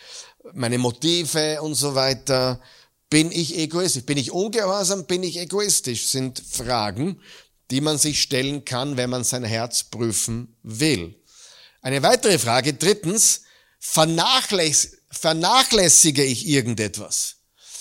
[0.52, 2.60] meine Motive und so weiter?
[3.10, 4.04] Bin ich egoistisch?
[4.04, 5.06] Bin ich ungehorsam?
[5.06, 6.08] Bin ich egoistisch?
[6.08, 7.20] Sind Fragen,
[7.70, 11.14] die man sich stellen kann, wenn man sein Herz prüfen will.
[11.82, 13.42] Eine weitere Frage, drittens,
[13.78, 17.36] vernachlässige ich irgendetwas?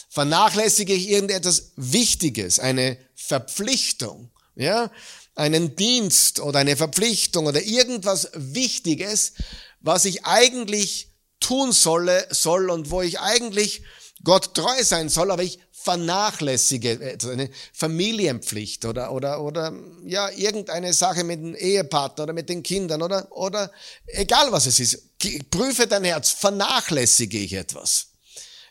[0.10, 4.92] Vernachlässige ich irgendetwas Wichtiges, eine Verpflichtung, ja,
[5.36, 9.34] einen Dienst oder eine Verpflichtung oder irgendwas Wichtiges,
[9.80, 13.84] was ich eigentlich tun solle, soll und wo ich eigentlich
[14.24, 19.74] Gott treu sein soll, aber ich vernachlässige eine Familienpflicht oder, oder, oder,
[20.06, 23.72] ja, irgendeine Sache mit dem Ehepartner oder mit den Kindern oder, oder,
[24.08, 25.20] egal was es ist.
[25.50, 26.32] Prüfe dein Herz.
[26.32, 28.09] Vernachlässige ich etwas?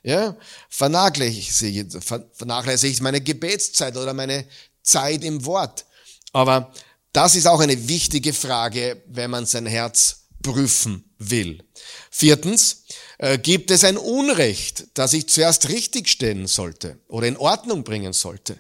[0.03, 0.37] Ja,
[0.69, 1.89] vernachlässige,
[2.33, 4.47] vernachlässige ich meine Gebetszeit oder meine
[4.83, 5.85] Zeit im Wort.
[6.33, 6.73] Aber
[7.13, 11.65] das ist auch eine wichtige Frage, wenn man sein Herz prüfen will.
[12.11, 12.85] Viertens,
[13.19, 18.59] äh, gibt es ein Unrecht, das ich zuerst richtigstellen sollte oder in Ordnung bringen sollte?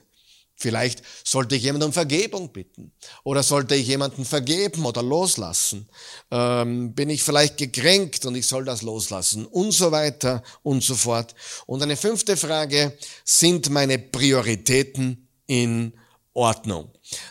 [0.60, 2.90] Vielleicht sollte ich jemanden um Vergebung bitten
[3.22, 5.88] oder sollte ich jemanden vergeben oder loslassen.
[6.32, 10.96] Ähm, bin ich vielleicht gekränkt und ich soll das loslassen und so weiter und so
[10.96, 11.36] fort.
[11.66, 15.92] Und eine fünfte Frage, sind meine Prioritäten in
[16.34, 16.90] Ordnung?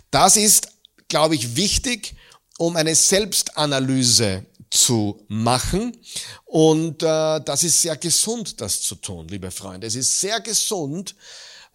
[0.09, 0.69] Das ist,
[1.09, 2.15] glaube ich, wichtig,
[2.57, 5.97] um eine Selbstanalyse zu machen.
[6.45, 9.87] Und äh, das ist sehr gesund, das zu tun, liebe Freunde.
[9.87, 11.13] Es ist sehr gesund,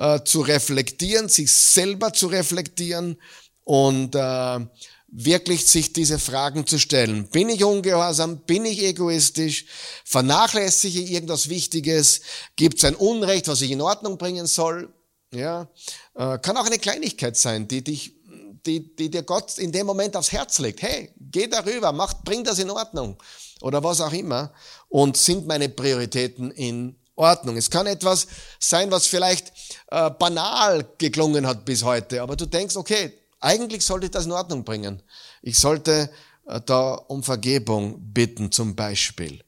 [0.02, 3.16] äh, zu reflektieren, sich selber zu reflektieren
[3.62, 4.58] und äh,
[5.06, 7.28] wirklich sich diese Fragen zu stellen.
[7.28, 8.40] Bin ich ungehorsam?
[8.40, 9.66] Bin ich egoistisch?
[10.04, 12.22] Vernachlässige ich irgendwas Wichtiges?
[12.56, 14.92] Gibt es ein Unrecht, was ich in Ordnung bringen soll?
[15.32, 15.68] Ja,
[16.14, 18.16] äh, kann auch eine Kleinigkeit sein, die dich
[18.66, 20.82] die, die dir Gott in dem Moment aufs Herz legt.
[20.82, 23.16] Hey, geh darüber, mach, bring das in Ordnung.
[23.60, 24.52] Oder was auch immer.
[24.88, 27.56] Und sind meine Prioritäten in Ordnung.
[27.56, 28.26] Es kann etwas
[28.58, 29.52] sein, was vielleicht
[29.90, 34.32] äh, banal geklungen hat bis heute, aber du denkst, okay, eigentlich sollte ich das in
[34.32, 35.02] Ordnung bringen.
[35.42, 36.10] Ich sollte
[36.46, 39.42] äh, da um Vergebung bitten zum Beispiel.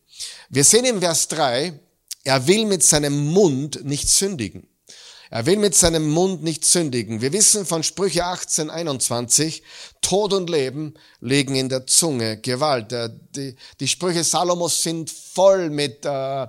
[0.48, 1.78] Wir sehen im Vers 3,
[2.24, 4.68] er will mit seinem Mund nicht sündigen.
[5.30, 7.20] Er will mit seinem Mund nicht sündigen.
[7.20, 9.64] Wir wissen von Sprüche 18, 21,
[10.00, 12.94] Tod und Leben liegen in der Zunge, Gewalt.
[13.34, 16.46] Die, die Sprüche Salomos sind voll mit, äh,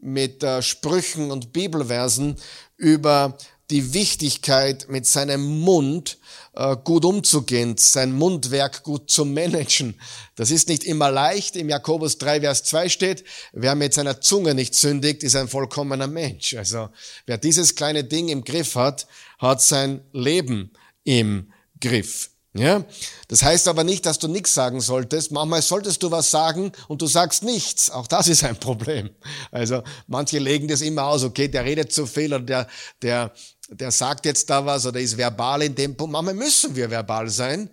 [0.00, 2.36] mit äh, Sprüchen und Bibelversen
[2.76, 3.36] über
[3.70, 6.18] die Wichtigkeit, mit seinem Mund
[6.54, 9.94] äh, gut umzugehen, sein Mundwerk gut zu managen.
[10.34, 11.56] Das ist nicht immer leicht.
[11.56, 16.08] Im Jakobus 3, Vers 2 steht, wer mit seiner Zunge nicht sündigt, ist ein vollkommener
[16.08, 16.54] Mensch.
[16.54, 16.88] Also
[17.26, 19.06] wer dieses kleine Ding im Griff hat,
[19.38, 20.72] hat sein Leben
[21.04, 22.30] im Griff.
[22.52, 22.84] Ja?
[23.28, 25.30] Das heißt aber nicht, dass du nichts sagen solltest.
[25.30, 27.90] Manchmal solltest du was sagen und du sagst nichts.
[27.90, 29.10] Auch das ist ein Problem.
[29.50, 32.66] Also manche legen das immer aus, okay, der redet zu viel oder der,
[33.02, 33.32] der,
[33.68, 36.12] der sagt jetzt da was oder ist verbal in dem Punkt.
[36.12, 37.70] Manchmal müssen wir verbal sein.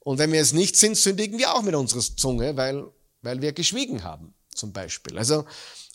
[0.00, 2.84] Und wenn wir es nicht sind, sündigen wir auch mit unserer Zunge, weil,
[3.22, 5.18] weil wir geschwiegen haben, zum Beispiel.
[5.18, 5.44] Also,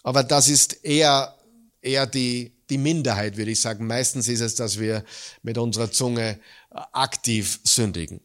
[0.03, 1.35] aber das ist eher,
[1.81, 3.87] eher die, die Minderheit, würde ich sagen.
[3.87, 5.03] Meistens ist es, dass wir
[5.43, 8.21] mit unserer Zunge aktiv sündigen.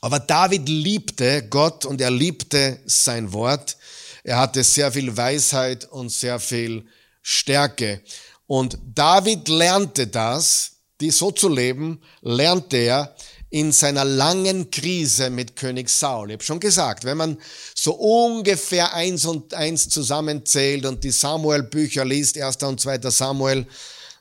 [0.00, 3.76] Aber David liebte Gott und er liebte sein Wort.
[4.22, 6.86] Er hatte sehr viel Weisheit und sehr viel
[7.22, 8.00] Stärke.
[8.46, 13.14] Und David lernte das, die so zu leben, lernte er
[13.50, 16.28] in seiner langen Krise mit König Saul.
[16.28, 17.38] Ich habe schon gesagt, wenn man
[17.74, 23.66] so ungefähr eins und eins zusammenzählt und die Samuel-Bücher liest, erster und zweiter Samuel,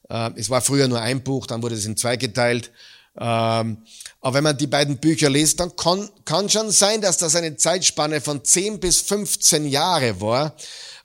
[0.09, 2.71] äh, es war früher nur ein Buch, dann wurde es in zwei geteilt,
[3.19, 3.83] ähm,
[4.21, 7.55] aber wenn man die beiden Bücher liest, dann kann, kann schon sein, dass das eine
[7.55, 10.55] Zeitspanne von 10 bis 15 Jahre war.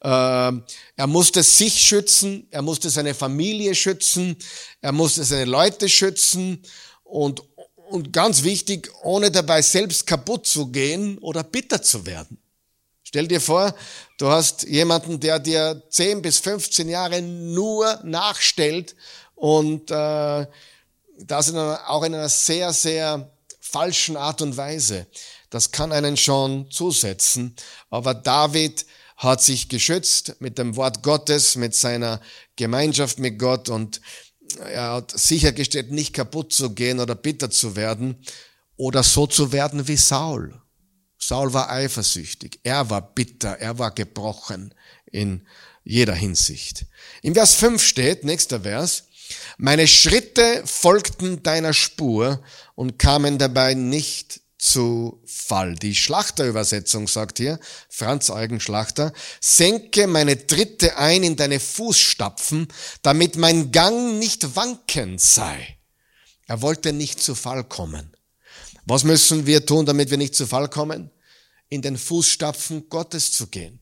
[0.02, 0.64] Ähm,
[0.96, 4.36] er musste sich schützen, er musste seine Familie schützen,
[4.80, 6.62] er musste seine Leute schützen
[7.04, 7.42] und,
[7.92, 12.38] und ganz wichtig, ohne dabei selbst kaputt zu gehen oder bitter zu werden.
[13.04, 13.74] Stell dir vor,
[14.18, 18.96] du hast jemanden, der dir 10 bis 15 Jahre nur nachstellt
[19.34, 20.46] und äh,
[21.18, 25.06] das in einer, auch in einer sehr, sehr falschen Art und Weise.
[25.50, 27.54] Das kann einen schon zusetzen.
[27.90, 32.20] Aber David hat sich geschützt mit dem Wort Gottes, mit seiner
[32.56, 34.00] Gemeinschaft mit Gott und
[34.56, 38.16] er hat sichergestellt, nicht kaputt zu gehen oder bitter zu werden
[38.76, 40.60] oder so zu werden wie Saul.
[41.18, 44.74] Saul war eifersüchtig, er war bitter, er war gebrochen
[45.06, 45.46] in
[45.84, 46.86] jeder Hinsicht.
[47.22, 49.04] Im Vers 5 steht, nächster Vers,
[49.56, 52.42] meine Schritte folgten deiner Spur
[52.74, 55.74] und kamen dabei nicht zu Fall.
[55.74, 62.68] Die Schlachterübersetzung sagt hier, Franz Eugen Schlachter, senke meine Tritte ein in deine Fußstapfen,
[63.02, 65.78] damit mein Gang nicht wankend sei.
[66.46, 68.16] Er wollte nicht zu Fall kommen.
[68.84, 71.10] Was müssen wir tun, damit wir nicht zu Fall kommen?
[71.68, 73.80] In den Fußstapfen Gottes zu gehen.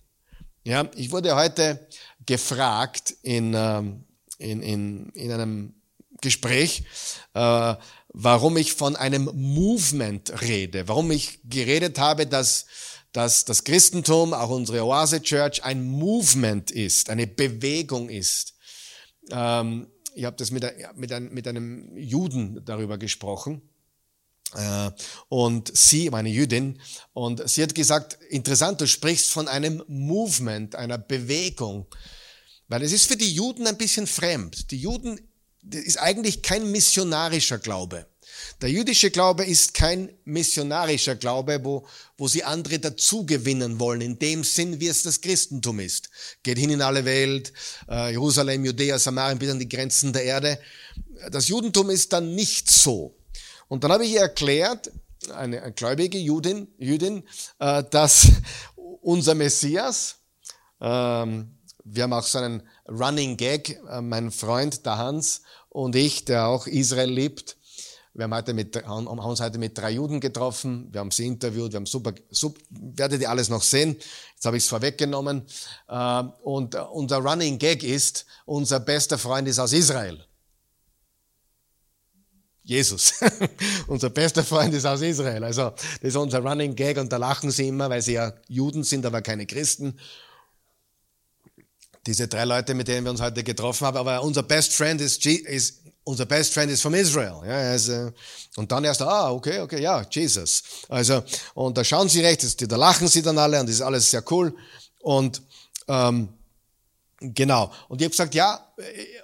[0.64, 1.88] Ja, ich wurde heute
[2.24, 4.04] gefragt in, ähm,
[4.38, 5.74] in, in, in einem
[6.22, 6.84] Gespräch,
[7.34, 7.74] äh,
[8.12, 12.66] warum ich von einem Movement rede, warum ich geredet habe, dass,
[13.12, 18.54] dass das Christentum, auch unsere Oase Church, ein Movement ist, eine Bewegung ist.
[19.30, 20.64] Ähm, ich habe das mit,
[20.96, 23.62] mit, einem, mit einem Juden darüber gesprochen.
[24.54, 24.90] Äh,
[25.28, 26.80] und sie, meine Jüdin,
[27.12, 31.86] und sie hat gesagt, interessant, du sprichst von einem Movement, einer Bewegung.
[32.66, 34.70] Weil es ist für die Juden ein bisschen fremd.
[34.72, 35.20] Die Juden
[35.70, 38.06] ist eigentlich kein missionarischer Glaube.
[38.60, 41.86] Der jüdische Glaube ist kein missionarischer Glaube, wo,
[42.18, 46.10] wo sie andere dazugewinnen wollen, in dem Sinn, wie es das Christentum ist.
[46.42, 47.52] Geht hin in alle Welt,
[47.88, 50.58] äh, Jerusalem, Judäa, Samarien bis an die Grenzen der Erde.
[51.30, 53.16] Das Judentum ist dann nicht so.
[53.68, 54.90] Und dann habe ich ihr erklärt,
[55.34, 57.26] eine, eine gläubige Jüdin, Jüdin,
[57.58, 58.28] äh, dass
[59.00, 60.16] unser Messias,
[60.80, 61.56] ähm,
[61.92, 66.46] wir haben auch so einen Running Gag, äh, mein Freund, der Hans und ich, der
[66.46, 67.56] auch Israel liebt,
[68.12, 71.72] wir haben, heute mit, haben uns heute mit drei Juden getroffen, wir haben sie interviewt,
[71.72, 73.96] wir haben super, super werdet ihr alles noch sehen,
[74.34, 75.46] jetzt habe ich es vorweggenommen.
[75.88, 80.24] Äh, und unser Running Gag ist, unser bester Freund ist aus Israel.
[82.64, 83.14] Jesus.
[83.86, 85.42] unser bester Freund ist aus Israel.
[85.44, 88.84] Also das ist unser Running Gag und da lachen sie immer, weil sie ja Juden
[88.84, 89.98] sind, aber keine Christen.
[92.06, 95.24] Diese drei Leute, mit denen wir uns heute getroffen haben, aber unser Best Friend ist,
[95.26, 97.40] ist unser Best Friend ist from Israel.
[97.46, 98.10] Ja, also,
[98.56, 100.62] und dann erst, ah, okay, okay, ja, Jesus.
[100.88, 101.22] Also,
[101.54, 104.24] und da schauen sie recht, da lachen sie dann alle und das ist alles sehr
[104.30, 104.54] cool.
[105.00, 105.42] Und
[105.88, 106.30] ähm,
[107.20, 107.70] Genau.
[107.88, 108.72] Und ich habe gesagt, ja,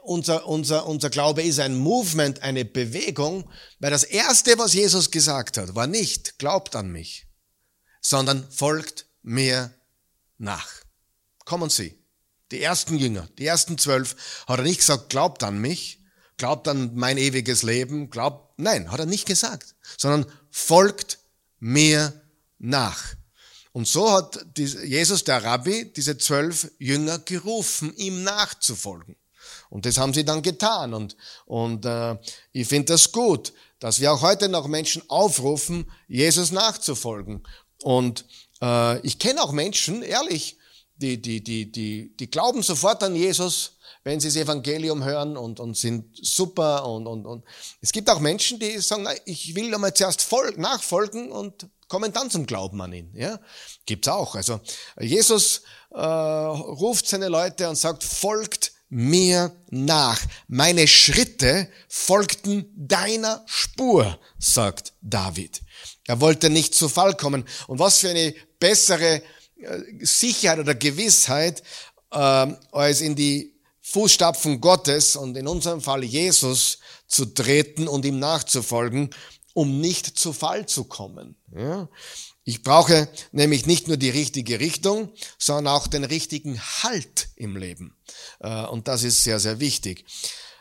[0.03, 5.57] unser, unser, unser Glaube ist ein Movement, eine Bewegung, weil das Erste, was Jesus gesagt
[5.57, 7.27] hat, war nicht, glaubt an mich,
[8.03, 9.73] sondern folgt mir
[10.37, 10.69] nach.
[11.47, 11.99] Kommen Sie.
[12.51, 16.01] Die ersten Jünger, die ersten zwölf, hat er nicht gesagt, glaubt an mich,
[16.37, 21.19] glaubt an mein ewiges Leben, glaubt, nein, hat er nicht gesagt, sondern folgt
[21.59, 22.21] mir
[22.59, 23.15] nach.
[23.73, 29.17] Und so hat Jesus, der Rabbi, diese zwölf Jünger gerufen, ihm nachzufolgen.
[29.69, 30.95] Und das haben sie dann getan.
[30.95, 32.17] Und, und äh,
[32.53, 37.47] ich finde das gut, dass wir auch heute noch Menschen aufrufen, Jesus nachzufolgen.
[37.83, 38.25] Und
[38.63, 40.57] äh, ich kenne auch Menschen, ehrlich,
[40.97, 43.73] die, die, die, die, die glauben sofort an Jesus,
[44.05, 46.87] wenn sie das Evangelium hören und, und sind super.
[46.87, 47.45] Und, und, und
[47.81, 52.13] es gibt auch Menschen, die sagen, na, ich will einmal zuerst folgen, nachfolgen und kommen
[52.13, 53.11] dann zum Glauben an ihn.
[53.15, 53.41] Ja?
[53.85, 54.35] Gibt's auch.
[54.35, 54.61] Also
[55.01, 60.21] Jesus äh, ruft seine Leute und sagt, folgt mir nach.
[60.47, 65.63] Meine Schritte folgten deiner Spur, sagt David.
[66.07, 67.45] Er wollte nicht zu Fall kommen.
[67.67, 69.23] Und was für eine bessere
[70.01, 71.63] Sicherheit oder Gewissheit,
[72.11, 72.17] äh,
[72.73, 79.11] als in die Fußstapfen Gottes und in unserem Fall Jesus zu treten und ihm nachzufolgen,
[79.55, 81.37] um nicht zu Fall zu kommen.
[81.55, 81.89] Ja?
[82.45, 87.97] Ich brauche nämlich nicht nur die richtige Richtung, sondern auch den richtigen Halt im Leben.
[88.41, 90.05] Äh, und das ist sehr, sehr wichtig.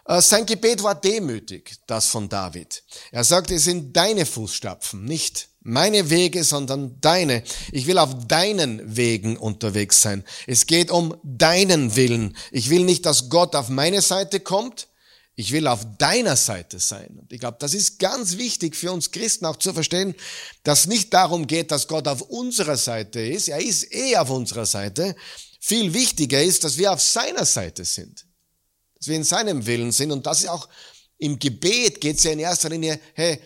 [0.05, 2.83] Äh, sein Gebet war demütig, das von David.
[3.11, 7.43] Er sagte, es sind deine Fußstapfen, nicht meine Wege, sondern deine.
[7.71, 10.23] Ich will auf deinen Wegen unterwegs sein.
[10.45, 12.37] Es geht um deinen Willen.
[12.51, 14.87] Ich will nicht, dass Gott auf meine Seite kommt,
[15.37, 17.17] ich will auf deiner Seite sein.
[17.19, 20.15] Und ich glaube, das ist ganz wichtig für uns Christen auch zu verstehen,
[20.63, 23.49] dass nicht darum geht, dass Gott auf unserer Seite ist.
[23.49, 25.15] Er ist eh auf unserer Seite.
[25.59, 28.25] Viel wichtiger ist, dass wir auf seiner Seite sind.
[29.05, 30.11] Dass wir in seinem Willen sind.
[30.11, 30.67] Und das ist auch
[31.19, 33.39] im Gebet geht es ja in erster Linie, hey,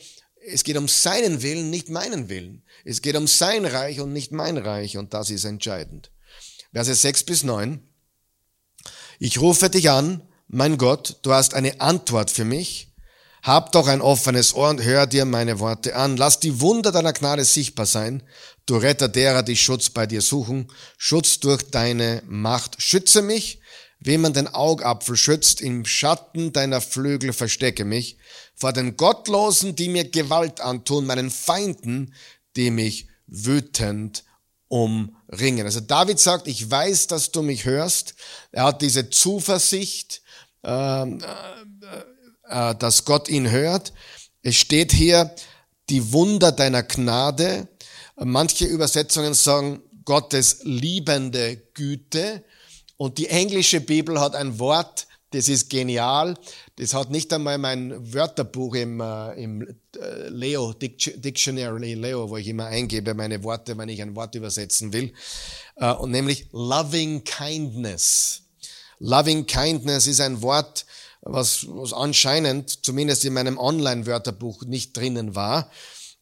[0.47, 2.63] es geht um seinen Willen, nicht meinen Willen.
[2.85, 4.95] Es geht um sein Reich und nicht mein Reich.
[4.95, 6.11] Und das ist entscheidend.
[6.71, 7.85] Verse 6 bis 9.
[9.19, 12.93] Ich rufe dich an, mein Gott, du hast eine Antwort für mich.
[13.43, 16.15] Hab doch ein offenes Ohr und hör dir meine Worte an.
[16.15, 18.23] Lass die Wunder deiner Gnade sichtbar sein.
[18.65, 20.71] Du Retter derer, die Schutz bei dir suchen.
[20.97, 22.81] Schutz durch deine Macht.
[22.81, 23.59] Schütze mich,
[23.99, 25.62] wie man den Augapfel schützt.
[25.62, 28.17] Im Schatten deiner Flügel verstecke mich.
[28.55, 32.13] Vor den Gottlosen, die mir Gewalt antun, meinen Feinden,
[32.55, 34.23] die mich wütend
[34.67, 35.65] umringen.
[35.65, 38.15] Also David sagt, ich weiß, dass du mich hörst.
[38.52, 40.21] Er hat diese Zuversicht
[40.63, 43.93] ähm, äh, äh, dass Gott ihn hört.
[44.41, 45.33] Es steht hier,
[45.89, 47.67] die Wunder deiner Gnade.
[48.15, 52.43] Manche Übersetzungen sagen Gottes liebende Güte.
[53.00, 56.35] Und die englische Bibel hat ein Wort, das ist genial.
[56.75, 62.50] Das hat nicht einmal mein Wörterbuch im, äh, im äh, Leo, Dictionary Leo, wo ich
[62.50, 65.13] immer eingebe meine Worte, wenn ich ein Wort übersetzen will.
[65.77, 68.41] Äh, und nämlich loving kindness.
[69.00, 70.85] Loving kindness ist ein Wort,
[71.21, 75.71] was, was anscheinend, zumindest in meinem Online-Wörterbuch, nicht drinnen war.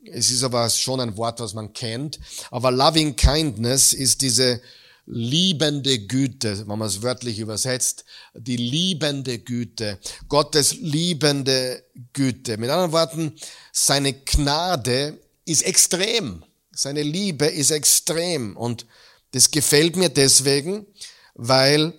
[0.06, 2.20] Es ist aber schon ein Wort, was man kennt.
[2.52, 4.62] Aber loving kindness ist diese
[5.08, 8.04] liebende Güte, wenn man es wörtlich übersetzt,
[8.36, 9.98] die liebende Güte,
[10.28, 11.84] Gottes liebende
[12.14, 12.58] Güte.
[12.58, 13.34] Mit anderen Worten,
[13.72, 16.44] seine Gnade ist extrem.
[16.72, 18.56] Seine Liebe ist extrem.
[18.58, 18.86] Und
[19.32, 20.86] das gefällt mir deswegen,
[21.34, 21.94] weil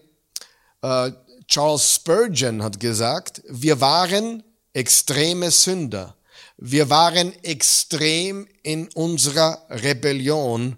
[0.82, 1.10] äh,
[1.46, 4.42] Charles Spurgeon hat gesagt, wir waren
[4.74, 6.14] extreme Sünder.
[6.58, 10.76] Wir waren extrem in unserer Rebellion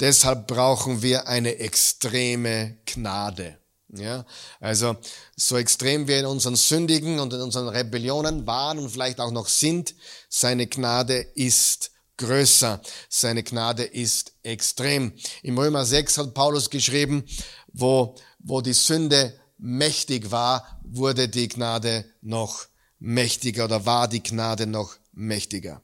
[0.00, 3.58] Deshalb brauchen wir eine extreme Gnade.
[3.90, 4.26] Ja,
[4.60, 4.96] also
[5.34, 9.48] so extrem wir in unseren Sündigen und in unseren Rebellionen waren und vielleicht auch noch
[9.48, 9.94] sind,
[10.28, 12.82] seine Gnade ist größer.
[13.08, 15.14] Seine Gnade ist extrem.
[15.42, 17.24] Im Römer 6 hat Paulus geschrieben,
[17.72, 22.66] wo, wo die Sünde mächtig war, wurde die Gnade noch
[22.98, 25.80] mächtiger oder war die Gnade noch mächtiger.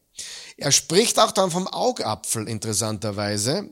[0.57, 3.71] Er spricht auch dann vom Augapfel interessanterweise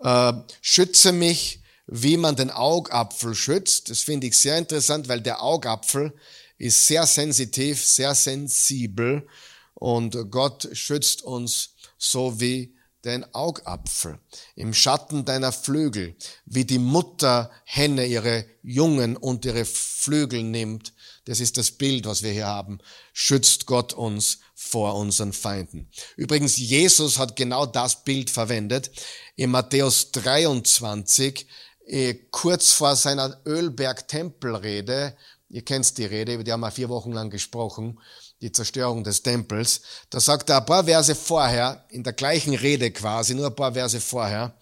[0.00, 3.90] äh, schütze mich, wie man den Augapfel schützt.
[3.90, 6.12] Das finde ich sehr interessant, weil der Augapfel
[6.58, 9.26] ist sehr sensitiv, sehr sensibel
[9.74, 12.74] und Gott schützt uns so wie
[13.04, 14.18] den Augapfel
[14.56, 16.16] im Schatten deiner Flügel,
[16.46, 20.94] wie die Mutter Henne ihre Jungen und ihre Flügel nimmt.
[21.26, 22.78] Das ist das Bild, was wir hier haben.
[23.12, 25.88] Schützt Gott uns vor unseren Feinden.
[26.16, 28.90] Übrigens, Jesus hat genau das Bild verwendet
[29.36, 31.46] in Matthäus 23,
[31.86, 35.16] eh, kurz vor seiner Ölberg-Tempelrede.
[35.50, 38.00] Ihr kennt die Rede, über die haben wir vier Wochen lang gesprochen,
[38.40, 39.82] die Zerstörung des Tempels.
[40.08, 43.74] Da sagt er ein paar Verse vorher, in der gleichen Rede quasi, nur ein paar
[43.74, 44.56] Verse vorher,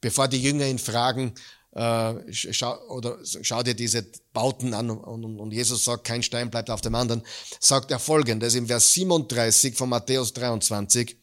[0.00, 1.34] bevor die Jünger ihn fragen,
[1.78, 6.50] äh, schau, oder schau dir diese Bauten an und, und, und, Jesus sagt, kein Stein
[6.50, 7.22] bleibt auf dem anderen,
[7.60, 11.16] sagt er folgendes im Vers 37 von Matthäus 23,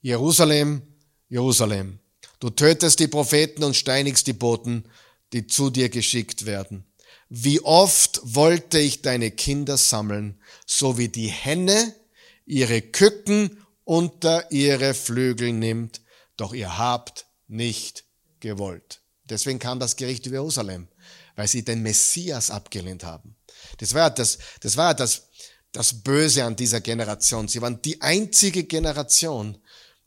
[0.00, 0.82] Jerusalem,
[1.28, 1.98] Jerusalem,
[2.38, 4.84] du tötest die Propheten und steinigst die Boten,
[5.32, 6.86] die zu dir geschickt werden.
[7.28, 11.96] Wie oft wollte ich deine Kinder sammeln, so wie die Henne
[12.44, 16.00] ihre Küken unter ihre Flügel nimmt,
[16.36, 18.04] doch ihr habt nicht
[18.38, 19.00] gewollt.
[19.28, 20.88] Deswegen kam das Gericht über Jerusalem,
[21.34, 23.36] weil sie den Messias abgelehnt haben.
[23.78, 25.28] Das war das, das war das,
[25.72, 27.48] das Böse an dieser Generation.
[27.48, 29.58] Sie waren die einzige Generation,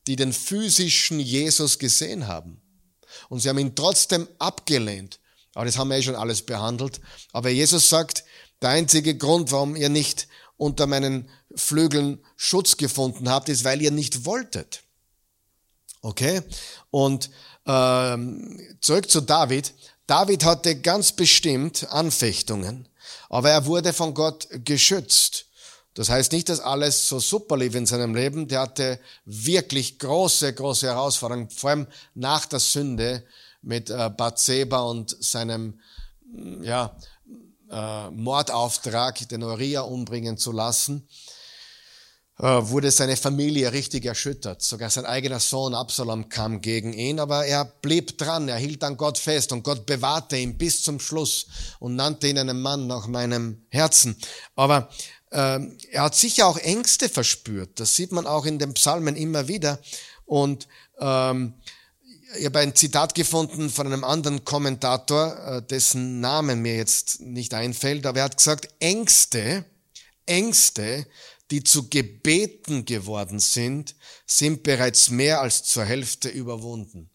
[0.08, 2.62] die den physischen Jesus gesehen haben.
[3.28, 5.20] Und sie haben ihn trotzdem abgelehnt.
[5.54, 7.02] Aber das haben wir eh schon alles behandelt.
[7.34, 8.24] Aber Jesus sagt,
[8.62, 13.92] der einzige Grund, warum ihr nicht unter meinen Flügeln Schutz gefunden habt, ist, weil ihr
[13.92, 14.84] nicht wolltet.
[16.02, 16.42] Okay?
[16.92, 17.30] Und
[17.70, 19.74] ähm, zurück zu David.
[20.08, 22.88] David hatte ganz bestimmt Anfechtungen,
[23.30, 25.46] aber er wurde von Gott geschützt.
[25.94, 28.48] Das heißt nicht, dass alles so super lief in seinem Leben.
[28.48, 33.24] Der hatte wirklich große, große Herausforderungen, vor allem nach der Sünde
[33.62, 35.80] mit äh, Bathseba und seinem
[36.62, 36.96] ja,
[37.70, 41.08] äh, Mordauftrag, den Uriah umbringen zu lassen.
[42.42, 44.62] Äh, wurde seine Familie richtig erschüttert.
[44.62, 48.96] Sogar sein eigener Sohn Absalom kam gegen ihn, aber er blieb dran, er hielt an
[48.96, 51.48] Gott fest und Gott bewahrte ihn bis zum Schluss
[51.80, 54.16] und nannte ihn einen Mann nach meinem Herzen.
[54.56, 54.90] Aber
[55.34, 57.78] ähm, er hat sicher auch Ängste verspürt.
[57.78, 59.78] Das sieht man auch in den Psalmen immer wieder.
[60.26, 60.70] Und
[61.02, 61.56] ähm,
[62.38, 67.54] ich habe ein Zitat gefunden von einem anderen Kommentator, äh, dessen Namen mir jetzt nicht
[67.54, 69.66] einfällt, aber er hat gesagt, Ängste,
[70.26, 71.06] Ängste
[71.52, 73.96] die zu Gebeten geworden sind,
[74.26, 77.10] sind bereits mehr als zur Hälfte überwunden.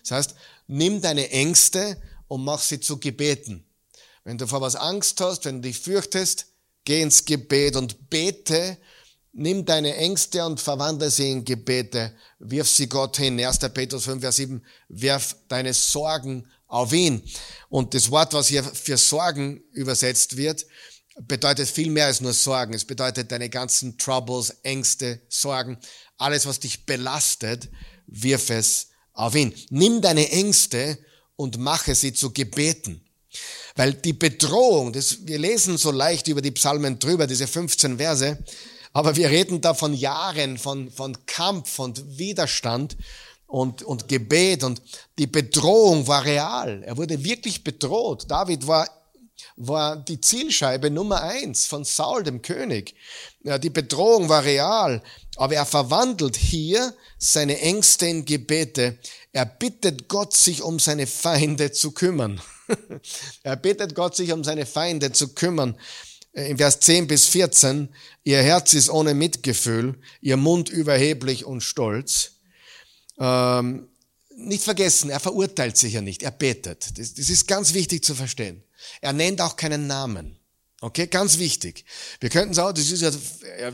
[0.00, 0.34] Das heißt,
[0.66, 3.64] nimm deine Ängste und mach sie zu Gebeten.
[4.24, 6.46] Wenn du vor was Angst hast, wenn du dich fürchtest,
[6.84, 8.76] geh ins Gebet und bete,
[9.32, 13.38] nimm deine Ängste und verwandle sie in Gebete, wirf sie Gott hin.
[13.38, 13.58] 1.
[13.72, 17.22] Petrus 5, Vers 7, werf deine Sorgen auf ihn.
[17.68, 20.66] Und das Wort, was hier für Sorgen übersetzt wird,
[21.20, 22.74] bedeutet viel mehr als nur Sorgen.
[22.74, 25.78] Es bedeutet deine ganzen Troubles, Ängste, Sorgen,
[26.18, 27.68] alles, was dich belastet,
[28.06, 29.54] wirf es auf ihn.
[29.70, 30.98] Nimm deine Ängste
[31.36, 33.02] und mache sie zu Gebeten.
[33.74, 38.38] Weil die Bedrohung, das, wir lesen so leicht über die Psalmen drüber, diese 15 Verse,
[38.92, 42.96] aber wir reden da von Jahren, von, von Kampf und Widerstand
[43.46, 44.80] und, und Gebet und
[45.18, 46.82] die Bedrohung war real.
[46.82, 48.24] Er wurde wirklich bedroht.
[48.28, 48.88] David war
[49.56, 52.94] war die Zielscheibe Nummer eins von Saul, dem König.
[53.42, 55.02] Ja, die Bedrohung war real,
[55.36, 58.98] aber er verwandelt hier seine Ängste in Gebete.
[59.32, 62.40] Er bittet Gott, sich um seine Feinde zu kümmern.
[63.42, 65.78] er bittet Gott, sich um seine Feinde zu kümmern.
[66.32, 67.88] Äh, in Vers 10 bis 14,
[68.24, 72.32] ihr Herz ist ohne Mitgefühl, ihr Mund überheblich und stolz.
[73.18, 73.88] Ähm,
[74.36, 76.98] nicht vergessen, er verurteilt sich ja nicht, er betet.
[76.98, 78.62] Das, das ist ganz wichtig zu verstehen.
[79.00, 80.38] Er nennt auch keinen Namen.
[80.80, 81.84] Okay, ganz wichtig.
[82.20, 83.10] Wir könnten sagen, das ist ja,
[83.56, 83.72] er,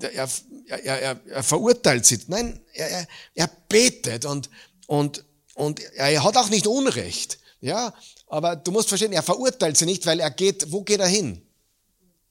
[0.00, 0.28] er,
[0.68, 2.20] er, er, er verurteilt sie.
[2.28, 4.48] Nein, er, er, er betet und,
[4.86, 5.24] und,
[5.54, 7.38] und er hat auch nicht Unrecht.
[7.60, 7.94] Ja,
[8.26, 11.46] aber du musst verstehen, er verurteilt sie nicht, weil er geht, wo geht er hin?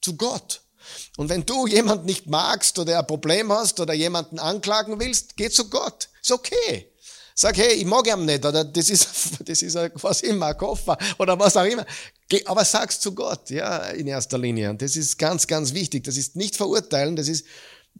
[0.00, 0.62] Zu Gott.
[1.16, 5.48] Und wenn du jemanden nicht magst oder ein Problem hast oder jemanden anklagen willst, geh
[5.48, 6.08] zu Gott.
[6.20, 6.91] Ist okay.
[7.34, 9.08] Sag, hey, ich mag ihn nicht, oder das ist,
[9.48, 11.86] das ist was immer, ein Koffer, oder was auch immer.
[12.46, 14.70] Aber sag's zu Gott, ja, in erster Linie.
[14.70, 16.04] Und das ist ganz, ganz wichtig.
[16.04, 17.46] Das ist nicht verurteilen, das ist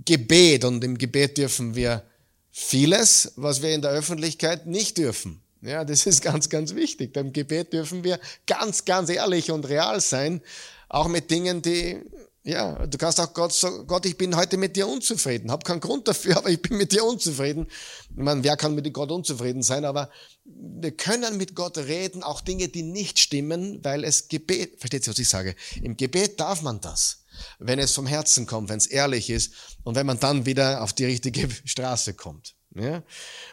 [0.05, 0.65] Gebet.
[0.65, 2.03] Und im Gebet dürfen wir
[2.51, 5.43] vieles, was wir in der Öffentlichkeit nicht dürfen.
[5.63, 7.13] Ja, das ist ganz, ganz wichtig.
[7.13, 10.43] Beim Gebet dürfen wir ganz, ganz ehrlich und real sein.
[10.89, 12.01] Auch mit Dingen, die
[12.45, 15.51] ja, du kannst auch Gott sagen, Gott, ich bin heute mit dir unzufrieden.
[15.51, 17.69] Hab keinen Grund dafür, aber ich bin mit dir unzufrieden.
[18.11, 19.85] Ich meine, wer kann mit Gott unzufrieden sein?
[19.85, 20.11] Aber
[20.45, 25.13] wir können mit Gott reden, auch Dinge, die nicht stimmen, weil es Gebet, versteht ihr,
[25.13, 25.55] was ich sage?
[25.83, 27.25] Im Gebet darf man das.
[27.59, 29.53] Wenn es vom Herzen kommt, wenn es ehrlich ist
[29.85, 32.55] und wenn man dann wieder auf die richtige Straße kommt.
[32.75, 33.03] Ja?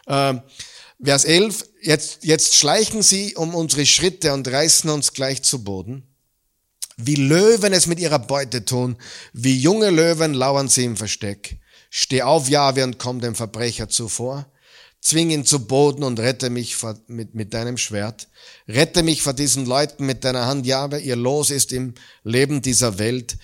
[0.06, 0.42] Ähm,
[1.02, 6.09] Vers 11, jetzt, jetzt schleichen sie um unsere Schritte und reißen uns gleich zu Boden.
[7.02, 8.96] Wie Löwen es mit ihrer Beute tun,
[9.32, 11.58] wie junge Löwen lauern sie im Versteck.
[11.90, 14.46] Steh auf, Jahwe, und komm dem Verbrecher zuvor.
[15.00, 18.28] Zwing ihn zu Boden und rette mich vor, mit, mit deinem Schwert.
[18.68, 20.98] Rette mich vor diesen Leuten mit deiner Hand, Jahwe.
[20.98, 23.38] Ihr Los ist im Leben dieser Welt.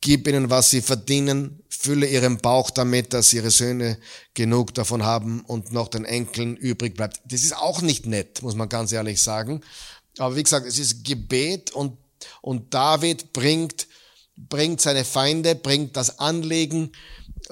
[0.00, 1.62] Gib ihnen, was sie verdienen.
[1.68, 3.98] Fülle ihren Bauch damit, dass ihre Söhne
[4.34, 7.20] genug davon haben und noch den Enkeln übrig bleibt.
[7.24, 9.60] Das ist auch nicht nett, muss man ganz ehrlich sagen.
[10.18, 11.96] Aber wie gesagt, es ist Gebet und
[12.42, 13.86] und David bringt,
[14.36, 16.92] bringt seine Feinde, bringt das Anliegen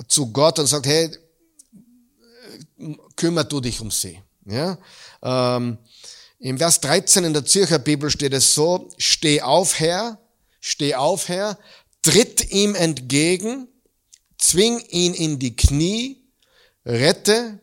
[0.09, 1.11] zu Gott und sagt, hey,
[3.17, 4.21] kümmer du dich um sie.
[4.45, 4.79] Ja?
[5.23, 5.79] Ähm,
[6.39, 10.21] Im Vers 13 in der Zürcher Bibel steht es so, steh auf, Herr,
[10.61, 11.59] steh auf, Herr,
[12.03, 13.69] tritt ihm entgegen,
[14.39, 16.23] zwing ihn in die Knie,
[16.85, 17.61] rette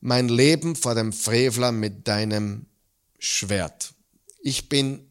[0.00, 2.66] mein Leben vor dem Frevler mit deinem
[3.18, 3.94] Schwert.
[4.40, 5.03] Ich bin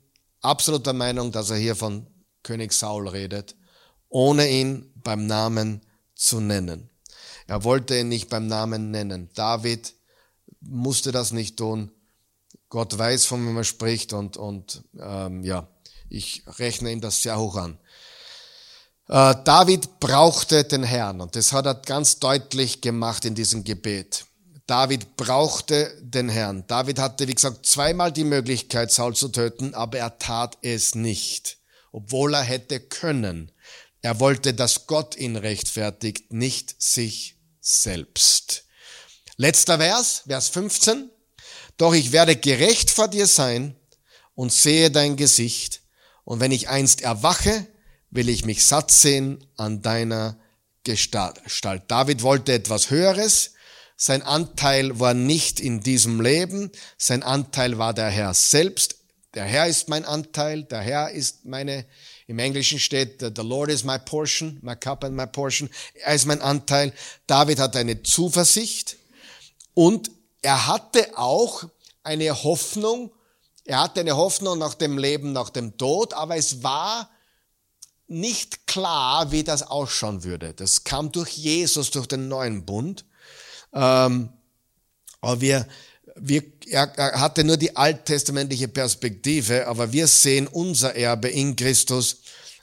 [0.43, 2.07] absolut der Meinung, dass er hier von
[2.43, 3.55] König Saul redet,
[4.09, 5.81] ohne ihn beim Namen
[6.15, 6.89] zu nennen.
[7.47, 9.29] Er wollte ihn nicht beim Namen nennen.
[9.33, 9.93] David
[10.61, 11.91] musste das nicht tun.
[12.69, 15.67] Gott weiß, von wem er spricht und, und ähm, ja,
[16.09, 17.77] ich rechne ihm das sehr hoch an.
[19.07, 24.25] Äh, David brauchte den Herrn und das hat er ganz deutlich gemacht in diesem Gebet.
[24.73, 26.65] David brauchte den Herrn.
[26.65, 31.59] David hatte, wie gesagt, zweimal die Möglichkeit, Saul zu töten, aber er tat es nicht,
[31.91, 33.51] obwohl er hätte können.
[34.01, 38.65] Er wollte, dass Gott ihn rechtfertigt, nicht sich selbst.
[39.37, 41.07] Letzter Vers, Vers 15.
[41.77, 43.75] Doch ich werde gerecht vor dir sein
[44.33, 45.81] und sehe dein Gesicht.
[46.23, 47.67] Und wenn ich einst erwache,
[48.09, 50.39] will ich mich satt sehen an deiner
[50.83, 51.83] Gestalt.
[51.89, 53.52] David wollte etwas Höheres.
[53.95, 58.97] Sein Anteil war nicht in diesem Leben, sein Anteil war der Herr selbst.
[59.33, 61.85] Der Herr ist mein Anteil, der Herr ist meine,
[62.27, 65.69] im Englischen steht, the Lord is my portion, my cup and my portion.
[65.95, 66.93] Er ist mein Anteil.
[67.27, 68.97] David hat eine Zuversicht
[69.73, 71.63] und er hatte auch
[72.03, 73.11] eine Hoffnung,
[73.65, 77.09] er hatte eine Hoffnung nach dem Leben, nach dem Tod, aber es war
[78.07, 80.53] nicht klar, wie das ausschauen würde.
[80.53, 83.05] Das kam durch Jesus, durch den neuen Bund.
[83.73, 84.29] Ähm,
[85.21, 85.67] aber wir,
[86.15, 92.17] wir, er, hatte nur die alttestamentliche Perspektive, aber wir sehen unser Erbe in Christus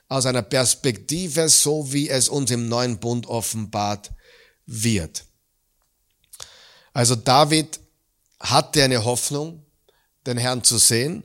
[0.07, 4.11] aus einer Perspektive, so wie es uns im neuen Bund offenbart
[4.65, 5.25] wird.
[6.93, 7.79] Also David
[8.39, 9.65] hatte eine Hoffnung,
[10.25, 11.23] den Herrn zu sehen.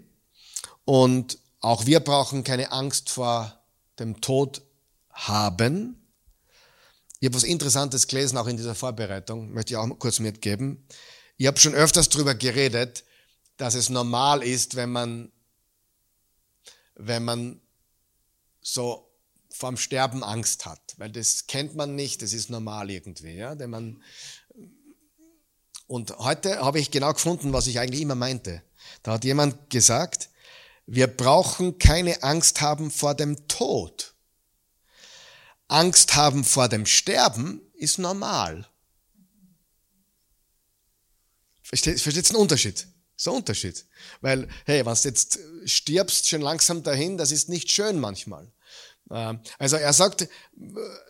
[0.84, 3.61] Und auch wir brauchen keine Angst vor
[3.99, 4.62] dem Tod
[5.11, 6.06] haben.
[7.27, 10.87] Ich habe was Interessantes gelesen, auch in dieser Vorbereitung, möchte ich auch kurz mitgeben.
[11.37, 13.03] Ich habe schon öfters darüber geredet,
[13.57, 15.33] dass es normal ist, wenn man,
[16.95, 17.61] wenn man
[18.61, 19.11] so
[19.51, 23.70] vorm Sterben Angst hat, weil das kennt man nicht, das ist normal irgendwie, ja, wenn
[23.70, 24.01] man
[25.89, 28.62] und heute habe ich genau gefunden, was ich eigentlich immer meinte.
[29.03, 30.31] Da hat jemand gesagt,
[30.87, 34.16] wir brauchen keine Angst haben vor dem Tod.
[35.69, 38.67] Angst haben vor dem Sterben ist normal.
[41.62, 42.87] Versteht, versteht den Unterschied?
[43.17, 43.85] So ein Unterschied.
[44.21, 48.51] Weil, hey, was jetzt stirbst schon langsam dahin, das ist nicht schön manchmal.
[49.11, 50.29] Ähm, also er sagt, äh,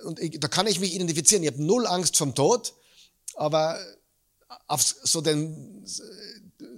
[0.05, 2.75] und da kann ich mich identifizieren, ich habe null Angst vom Tod,
[3.35, 3.79] aber
[4.67, 5.85] auf so den,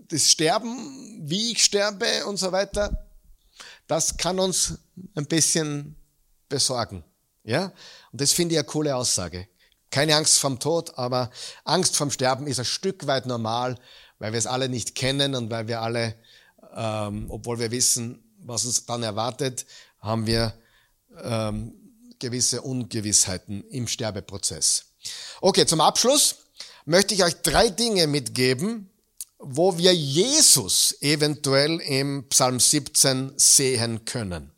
[0.08, 3.06] das Sterben, wie ich sterbe und so weiter,
[3.86, 4.78] das kann uns
[5.14, 5.96] ein bisschen
[6.48, 7.04] besorgen.
[7.48, 7.72] Ja?
[8.12, 9.48] Und das finde ich eine coole Aussage.
[9.90, 11.30] Keine Angst vom Tod, aber
[11.64, 13.76] Angst vom Sterben ist ein Stück weit normal,
[14.18, 16.14] weil wir es alle nicht kennen und weil wir alle,
[16.76, 19.64] ähm, obwohl wir wissen, was uns dann erwartet,
[20.00, 20.52] haben wir
[21.22, 21.72] ähm,
[22.18, 24.84] gewisse Ungewissheiten im Sterbeprozess.
[25.40, 26.36] Okay, zum Abschluss
[26.84, 28.90] möchte ich euch drei Dinge mitgeben,
[29.38, 34.52] wo wir Jesus eventuell im Psalm 17 sehen können.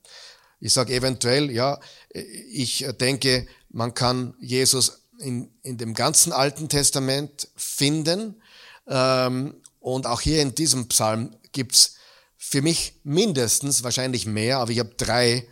[0.60, 1.80] Ich sage eventuell, ja,
[2.12, 8.40] ich denke, man kann Jesus in, in dem ganzen Alten Testament finden.
[8.88, 11.94] Ähm, und auch hier in diesem Psalm gibt's
[12.36, 15.46] für mich mindestens, wahrscheinlich mehr, aber ich habe drei,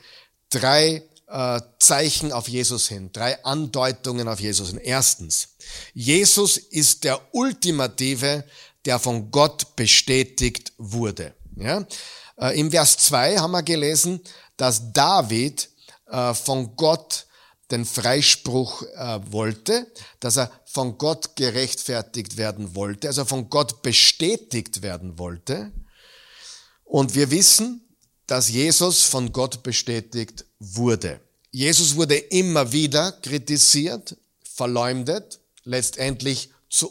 [0.50, 4.78] drei äh, Zeichen auf Jesus hin, drei Andeutungen auf Jesus hin.
[4.78, 5.50] Erstens,
[5.92, 8.44] Jesus ist der Ultimative,
[8.84, 11.34] der von Gott bestätigt wurde.
[11.56, 11.86] Ja?
[12.38, 14.20] Äh, Im Vers 2 haben wir gelesen,
[14.56, 15.68] dass David
[16.10, 17.26] äh, von Gott
[17.70, 19.86] den Freispruch äh, wollte,
[20.20, 25.72] dass er von Gott gerechtfertigt werden wollte, also von Gott bestätigt werden wollte.
[26.84, 27.86] Und wir wissen,
[28.26, 31.20] dass Jesus von Gott bestätigt wurde.
[31.50, 36.88] Jesus wurde immer wieder kritisiert, verleumdet, letztendlich zu,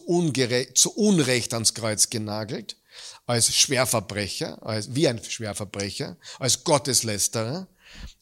[0.74, 2.78] zu Unrecht ans Kreuz genagelt,
[3.26, 7.68] als Schwerverbrecher, als, wie ein Schwerverbrecher, als Gotteslästerer.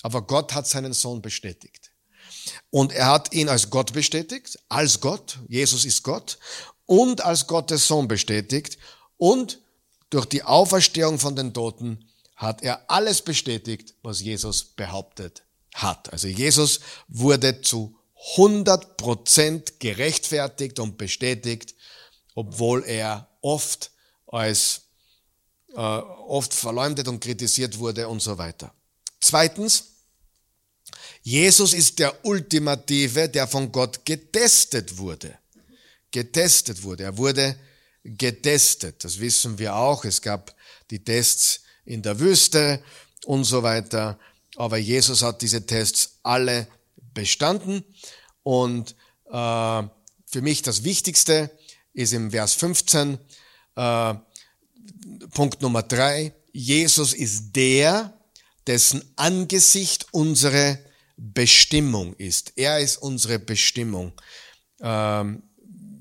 [0.02, 1.92] Aber Gott hat seinen Sohn bestätigt.
[2.70, 6.38] Und er hat ihn als Gott bestätigt, als Gott, Jesus ist Gott,
[6.86, 8.78] und als Gottes Sohn bestätigt.
[9.18, 9.60] Und
[10.10, 16.12] durch die Auferstehung von den Toten hat er alles bestätigt, was Jesus behauptet hat.
[16.12, 17.98] Also Jesus wurde zu
[18.36, 21.76] 100% gerechtfertigt und bestätigt,
[22.34, 23.92] obwohl er oft
[24.28, 24.82] als
[25.74, 28.74] äh, oft verleumdet und kritisiert wurde und so weiter.
[29.26, 29.86] Zweitens,
[31.24, 35.40] Jesus ist der Ultimative, der von Gott getestet wurde.
[36.12, 37.06] Getestet wurde.
[37.06, 37.56] Er wurde
[38.04, 39.04] getestet.
[39.04, 40.06] Das wissen wir auch.
[40.06, 40.56] Es gab
[40.92, 42.84] die Tests in der Wüste
[43.26, 44.20] und so weiter.
[44.58, 46.68] Aber Jesus hat diese Tests alle
[47.16, 47.84] bestanden.
[48.44, 48.92] Und
[49.26, 51.50] äh, für mich das Wichtigste
[51.94, 53.18] ist im Vers 15,
[53.76, 54.14] äh,
[55.34, 56.32] Punkt Nummer drei.
[56.52, 58.15] Jesus ist der,
[58.68, 60.80] dessen Angesicht unsere
[61.18, 62.54] Bestimmung ist.
[62.56, 64.14] Er ist unsere Bestimmung.
[64.82, 65.44] Ähm,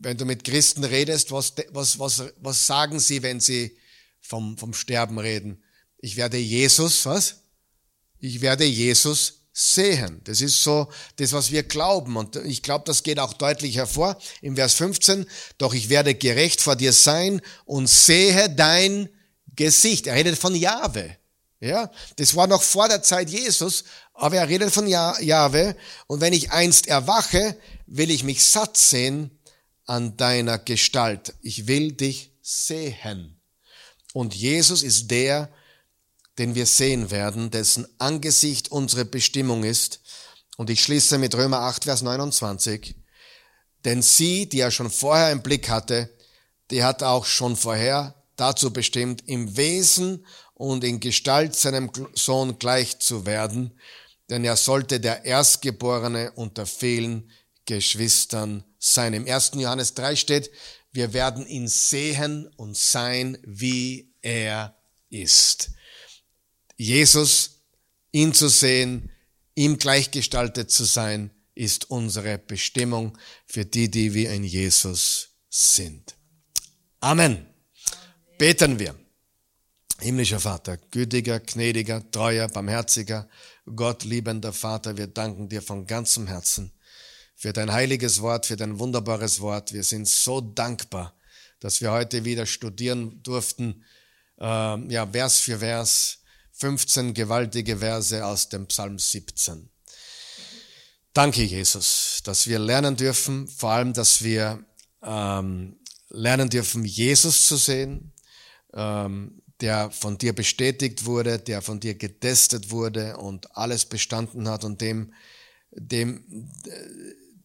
[0.00, 3.76] wenn du mit Christen redest, was, was, was, was sagen sie, wenn sie
[4.20, 5.62] vom, vom Sterben reden?
[5.98, 7.36] Ich werde Jesus, was?
[8.18, 10.20] Ich werde Jesus sehen.
[10.24, 12.16] Das ist so das, was wir glauben.
[12.16, 15.26] Und ich glaube, das geht auch deutlich hervor im Vers 15.
[15.58, 19.08] Doch ich werde gerecht vor dir sein und sehe dein
[19.54, 20.08] Gesicht.
[20.08, 21.16] Er redet von Jahwe.
[21.64, 25.74] Ja, das war noch vor der Zeit Jesus, aber er redet von Jahwe.
[26.06, 27.56] Und wenn ich einst erwache,
[27.86, 29.30] will ich mich satt sehen
[29.86, 31.32] an deiner Gestalt.
[31.40, 33.40] Ich will dich sehen.
[34.12, 35.50] Und Jesus ist der,
[36.36, 40.00] den wir sehen werden, dessen Angesicht unsere Bestimmung ist.
[40.58, 42.94] Und ich schließe mit Römer 8, Vers 29.
[43.86, 46.10] Denn sie, die er schon vorher im Blick hatte,
[46.70, 52.98] die hat auch schon vorher dazu bestimmt, im Wesen und in Gestalt seinem Sohn gleich
[52.98, 53.78] zu werden,
[54.30, 57.30] denn er sollte der Erstgeborene unter vielen
[57.66, 59.14] Geschwistern sein.
[59.14, 59.52] Im 1.
[59.54, 60.50] Johannes 3 steht,
[60.92, 64.76] wir werden ihn sehen und sein, wie er
[65.10, 65.70] ist.
[66.76, 67.62] Jesus,
[68.12, 69.10] ihn zu sehen,
[69.54, 76.14] ihm gleichgestaltet zu sein, ist unsere Bestimmung für die, die wir in Jesus sind.
[77.00, 77.46] Amen.
[78.38, 78.94] Beten wir.
[80.04, 83.26] Himmlischer Vater, gütiger, gnädiger, treuer, barmherziger,
[83.74, 86.74] Gott liebender Vater, wir danken dir von ganzem Herzen
[87.34, 89.72] für dein heiliges Wort, für dein wunderbares Wort.
[89.72, 91.14] Wir sind so dankbar,
[91.58, 93.82] dass wir heute wieder studieren durften,
[94.38, 94.44] äh,
[94.92, 96.18] ja, Vers für Vers,
[96.52, 99.70] 15 gewaltige Verse aus dem Psalm 17.
[101.14, 104.62] Danke, Jesus, dass wir lernen dürfen, vor allem, dass wir
[105.02, 105.78] ähm,
[106.10, 108.12] lernen dürfen, Jesus zu sehen,
[108.74, 114.62] ähm, der von dir bestätigt wurde, der von dir getestet wurde und alles bestanden hat
[114.62, 115.14] und dem,
[115.70, 116.50] dem,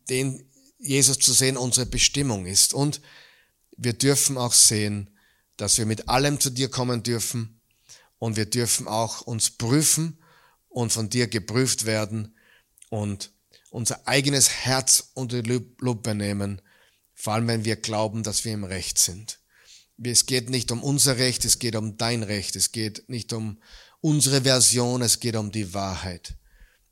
[0.10, 0.46] den
[0.80, 2.74] Jesus zu sehen unsere Bestimmung ist.
[2.74, 3.00] Und
[3.78, 5.18] wir dürfen auch sehen,
[5.56, 7.62] dass wir mit allem zu dir kommen dürfen
[8.18, 10.22] und wir dürfen auch uns prüfen
[10.68, 12.36] und von dir geprüft werden
[12.90, 13.32] und
[13.70, 16.62] unser eigenes Herz unter die Lupe nehmen,
[17.14, 19.40] vor allem wenn wir glauben, dass wir im Recht sind.
[20.02, 23.60] Es geht nicht um unser Recht, es geht um dein Recht, es geht nicht um
[24.02, 26.36] unsere Version, es geht um die Wahrheit.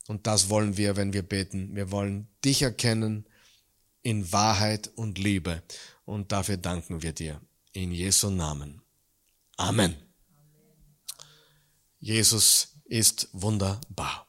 [0.07, 1.75] Und das wollen wir, wenn wir beten.
[1.75, 3.25] Wir wollen dich erkennen
[4.03, 5.61] in Wahrheit und Liebe.
[6.05, 7.41] Und dafür danken wir dir.
[7.73, 8.81] In Jesu Namen.
[9.57, 9.95] Amen.
[11.99, 14.26] Jesus ist wunderbar.